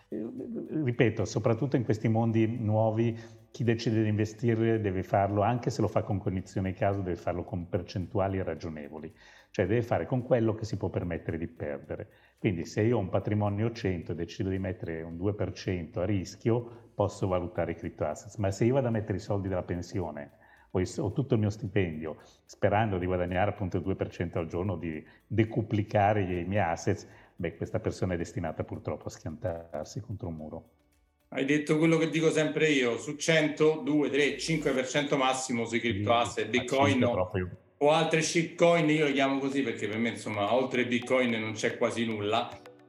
ripeto, 0.09 1.27
soprattutto 1.27 1.77
in 1.77 1.85
questi 1.85 2.09
mondi 2.09 2.47
nuovi, 2.59 3.15
chi 3.51 3.65
decide 3.65 4.03
di 4.03 4.09
investire 4.09 4.81
deve 4.81 5.03
farlo, 5.03 5.43
anche 5.43 5.69
se 5.69 5.83
lo 5.83 5.89
fa 5.89 6.03
con 6.03 6.19
condizioni 6.19 6.73
di 6.73 6.79
caso, 6.79 7.03
deve 7.03 7.17
farlo 7.17 7.45
con 7.45 7.69
percentuali 7.69 8.43
ragionevoli 8.43 9.13
cioè 9.55 9.67
deve 9.67 9.83
fare 9.83 10.05
con 10.05 10.25
quello 10.25 10.53
che 10.57 10.65
si 10.65 10.77
può 10.77 10.89
permettere 10.89 11.39
di 11.39 11.47
perdere. 11.47 12.09
Quindi 12.39 12.65
se 12.65 12.83
io 12.83 12.97
ho 12.97 12.99
un 12.99 13.09
patrimonio 13.09 13.71
100 13.71 14.11
e 14.11 14.15
decido 14.17 14.51
di 14.51 14.59
mettere 14.59 15.03
un 15.03 15.17
2% 15.17 16.01
a 16.01 16.05
rischio, 16.05 16.91
posso 16.93 17.29
valutare 17.29 17.71
i 17.71 17.75
crypto 17.77 18.05
assets, 18.05 18.35
ma 18.39 18.51
se 18.51 18.65
io 18.65 18.75
vado 18.75 18.89
a 18.89 18.91
mettere 18.91 19.19
i 19.19 19.21
soldi 19.21 19.47
della 19.47 19.63
pensione 19.63 20.33
o, 20.73 20.83
o 20.83 21.13
tutto 21.13 21.35
il 21.35 21.41
mio 21.41 21.51
stipendio 21.51 22.17
sperando 22.45 22.99
di 22.99 23.07
guadagnare 23.07 23.51
appunto 23.51 23.77
il 23.77 23.85
2% 23.85 24.39
al 24.39 24.49
giorno, 24.49 24.75
di 24.75 25.07
decuplicare 25.25 26.23
i 26.23 26.45
miei 26.45 26.65
assets, 26.65 27.07
beh, 27.37 27.55
questa 27.57 27.79
persona 27.79 28.15
è 28.15 28.17
destinata 28.17 28.65
purtroppo 28.65 29.07
a 29.07 29.11
schiantarsi 29.11 30.01
contro 30.01 30.27
un 30.27 30.35
muro. 30.35 30.71
Hai 31.29 31.45
detto 31.45 31.79
quello 31.79 31.97
che 31.97 32.11
dico 32.11 32.31
sempre 32.31 32.71
io, 32.71 32.99
su 32.99 33.15
100, 33.15 33.83
2, 33.85 34.11
3, 34.11 34.19
5% 34.37 35.17
massimo 35.17 35.65
sui 35.65 35.79
crypto 35.79 36.13
asset, 36.13 36.49
Bitcoin 36.49 36.99
no. 36.99 37.13
Proprio 37.13 37.59
o 37.85 37.91
altre 37.91 38.23
shitcoin, 38.23 38.89
io 38.89 39.05
le 39.05 39.13
chiamo 39.13 39.39
così 39.39 39.61
perché 39.61 39.87
per 39.87 39.99
me 39.99 40.11
insomma 40.11 40.55
oltre 40.55 40.87
Bitcoin 40.87 41.31
non 41.33 41.53
c'è 41.53 41.77
quasi 41.77 42.07
nulla, 42.07 42.49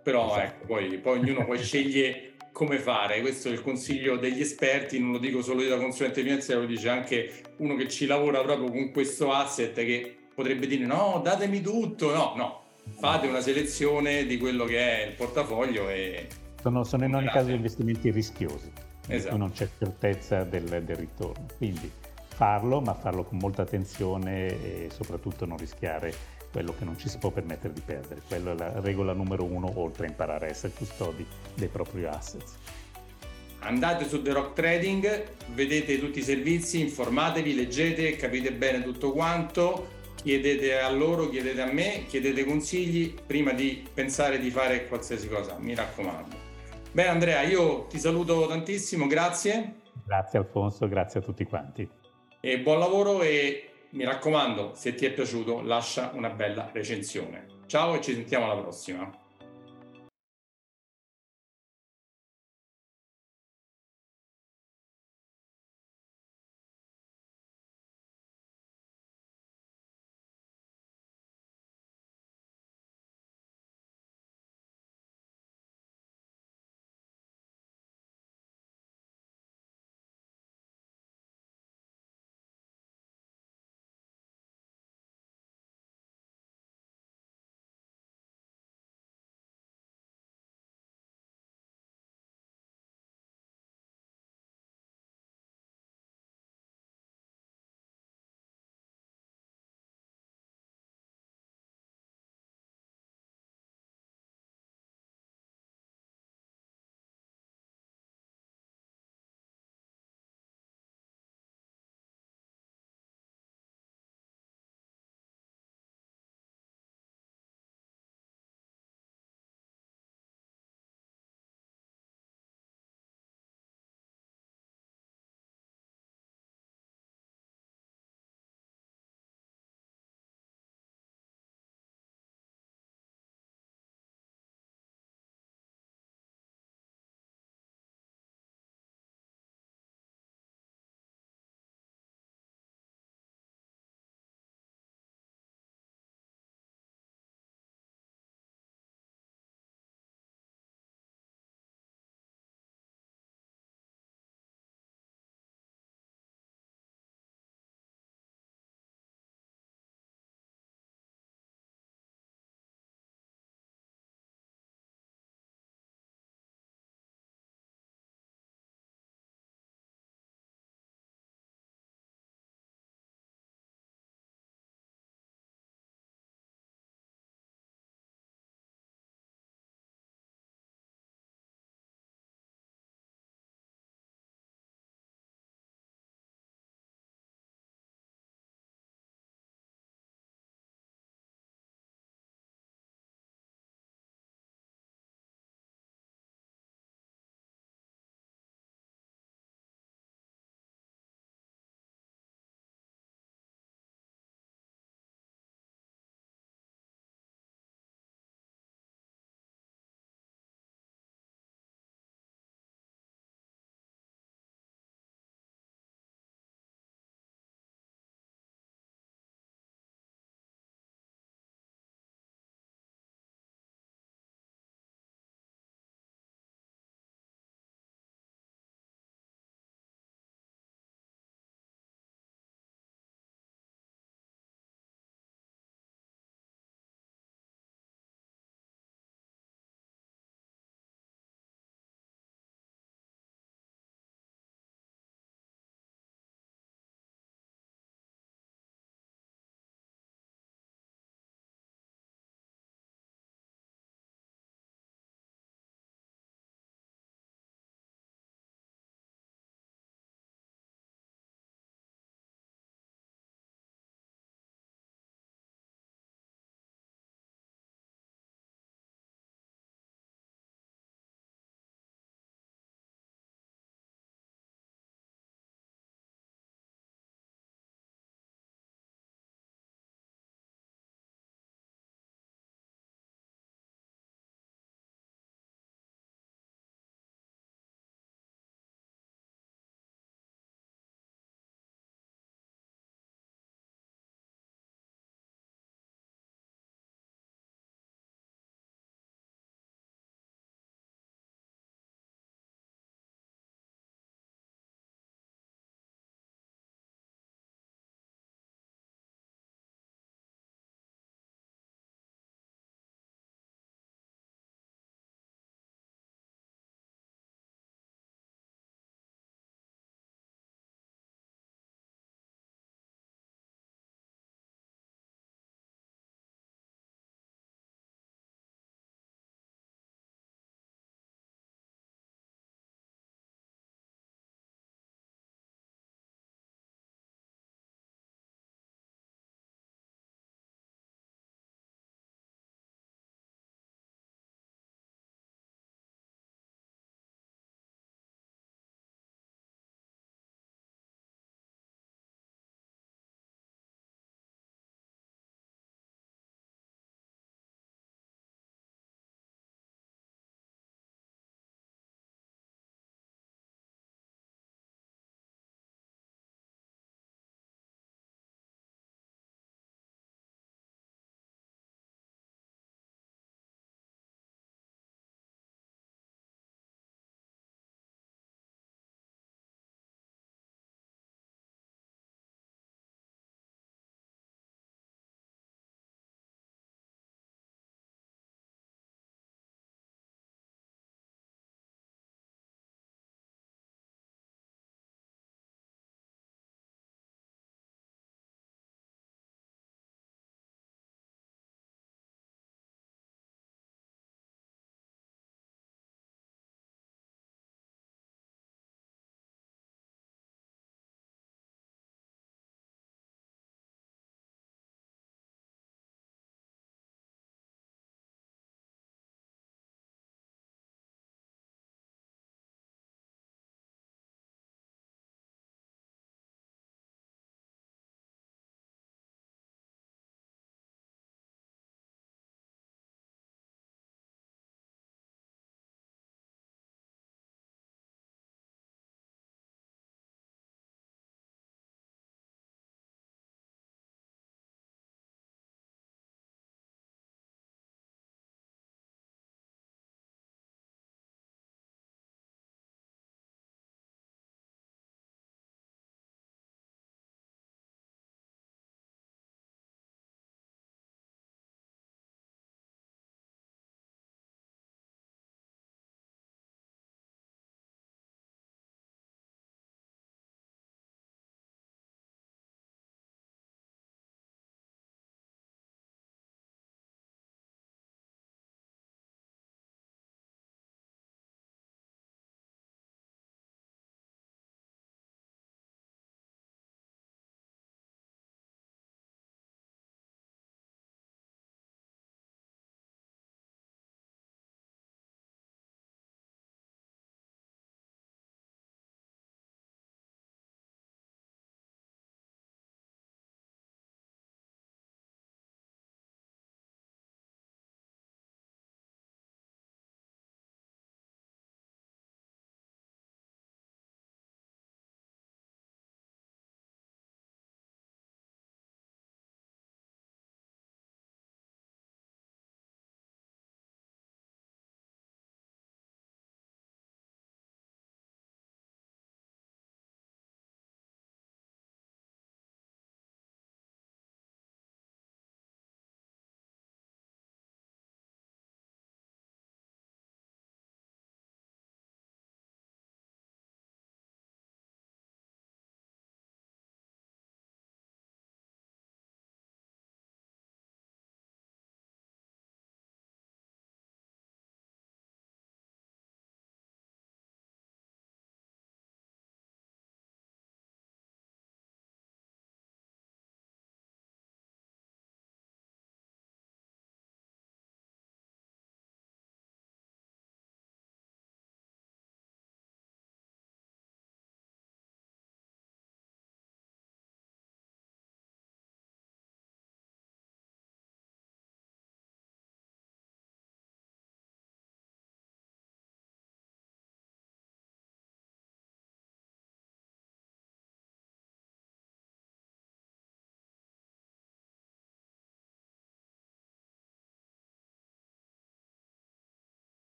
però 0.00 0.26
esatto. 0.26 0.40
ecco, 0.40 0.66
poi, 0.66 0.98
poi 0.98 1.18
ognuno 1.18 1.44
poi 1.44 1.58
sceglie 1.62 2.34
come 2.52 2.78
fare, 2.78 3.20
questo 3.20 3.48
è 3.48 3.52
il 3.52 3.62
consiglio 3.62 4.16
degli 4.16 4.40
esperti, 4.40 4.98
non 4.98 5.12
lo 5.12 5.18
dico 5.18 5.42
solo 5.42 5.62
io 5.62 5.70
da 5.70 5.76
consulente 5.76 6.22
finanziario, 6.22 6.62
lo 6.62 6.68
dice 6.68 6.88
anche 6.88 7.42
uno 7.56 7.74
che 7.74 7.88
ci 7.88 8.06
lavora 8.06 8.40
proprio 8.42 8.70
con 8.70 8.92
questo 8.92 9.32
asset 9.32 9.74
che 9.74 10.16
potrebbe 10.34 10.66
dire 10.66 10.86
no, 10.86 11.20
datemi 11.22 11.60
tutto, 11.60 12.14
no, 12.14 12.34
no, 12.36 12.62
fate 12.98 13.26
una 13.26 13.40
selezione 13.40 14.24
di 14.24 14.38
quello 14.38 14.64
che 14.64 14.78
è 14.78 15.06
il 15.08 15.14
portafoglio 15.14 15.90
e... 15.90 16.28
Sono, 16.62 16.84
sono 16.84 17.04
in 17.04 17.14
ogni 17.14 17.28
caso 17.28 17.50
investimenti 17.50 18.10
rischiosi, 18.10 18.70
esatto. 19.08 19.36
non 19.36 19.52
c'è 19.52 19.68
certezza 19.78 20.44
del, 20.44 20.82
del 20.82 20.96
ritorno, 20.96 21.46
quindi 21.58 21.90
farlo, 22.36 22.82
ma 22.82 22.92
farlo 22.92 23.24
con 23.24 23.38
molta 23.38 23.62
attenzione 23.62 24.48
e 24.48 24.90
soprattutto 24.92 25.46
non 25.46 25.56
rischiare 25.56 26.12
quello 26.52 26.74
che 26.76 26.84
non 26.84 26.98
ci 26.98 27.08
si 27.08 27.16
può 27.16 27.30
permettere 27.30 27.72
di 27.72 27.80
perdere. 27.80 28.20
Quella 28.28 28.52
è 28.52 28.54
la 28.54 28.80
regola 28.80 29.14
numero 29.14 29.44
uno, 29.44 29.72
oltre 29.80 30.04
a 30.04 30.10
imparare 30.10 30.48
a 30.48 30.50
essere 30.50 30.74
custodi 30.74 31.26
dei 31.54 31.68
propri 31.68 32.04
assets. 32.04 32.54
Andate 33.60 34.06
su 34.06 34.20
The 34.20 34.32
Rock 34.32 34.52
Trading, 34.52 35.24
vedete 35.54 35.98
tutti 35.98 36.18
i 36.18 36.22
servizi, 36.22 36.80
informatevi, 36.80 37.54
leggete, 37.54 38.16
capite 38.16 38.52
bene 38.52 38.82
tutto 38.82 39.12
quanto, 39.12 39.88
chiedete 40.22 40.78
a 40.78 40.90
loro, 40.90 41.30
chiedete 41.30 41.62
a 41.62 41.72
me, 41.72 42.04
chiedete 42.06 42.44
consigli 42.44 43.14
prima 43.26 43.52
di 43.52 43.82
pensare 43.94 44.38
di 44.38 44.50
fare 44.50 44.86
qualsiasi 44.86 45.26
cosa, 45.26 45.56
mi 45.58 45.74
raccomando. 45.74 46.36
Bene 46.92 47.08
Andrea, 47.08 47.42
io 47.42 47.86
ti 47.86 47.98
saluto 47.98 48.46
tantissimo, 48.46 49.06
grazie. 49.06 49.80
Grazie 50.04 50.38
Alfonso, 50.38 50.86
grazie 50.86 51.20
a 51.20 51.22
tutti 51.22 51.44
quanti. 51.44 51.95
E 52.48 52.60
buon 52.60 52.78
lavoro 52.78 53.22
e 53.22 53.70
mi 53.90 54.04
raccomando, 54.04 54.70
se 54.76 54.94
ti 54.94 55.04
è 55.04 55.10
piaciuto 55.12 55.62
lascia 55.62 56.12
una 56.14 56.30
bella 56.30 56.70
recensione. 56.72 57.64
Ciao 57.66 57.96
e 57.96 58.00
ci 58.00 58.12
sentiamo 58.12 58.44
alla 58.44 58.60
prossima. 58.60 59.10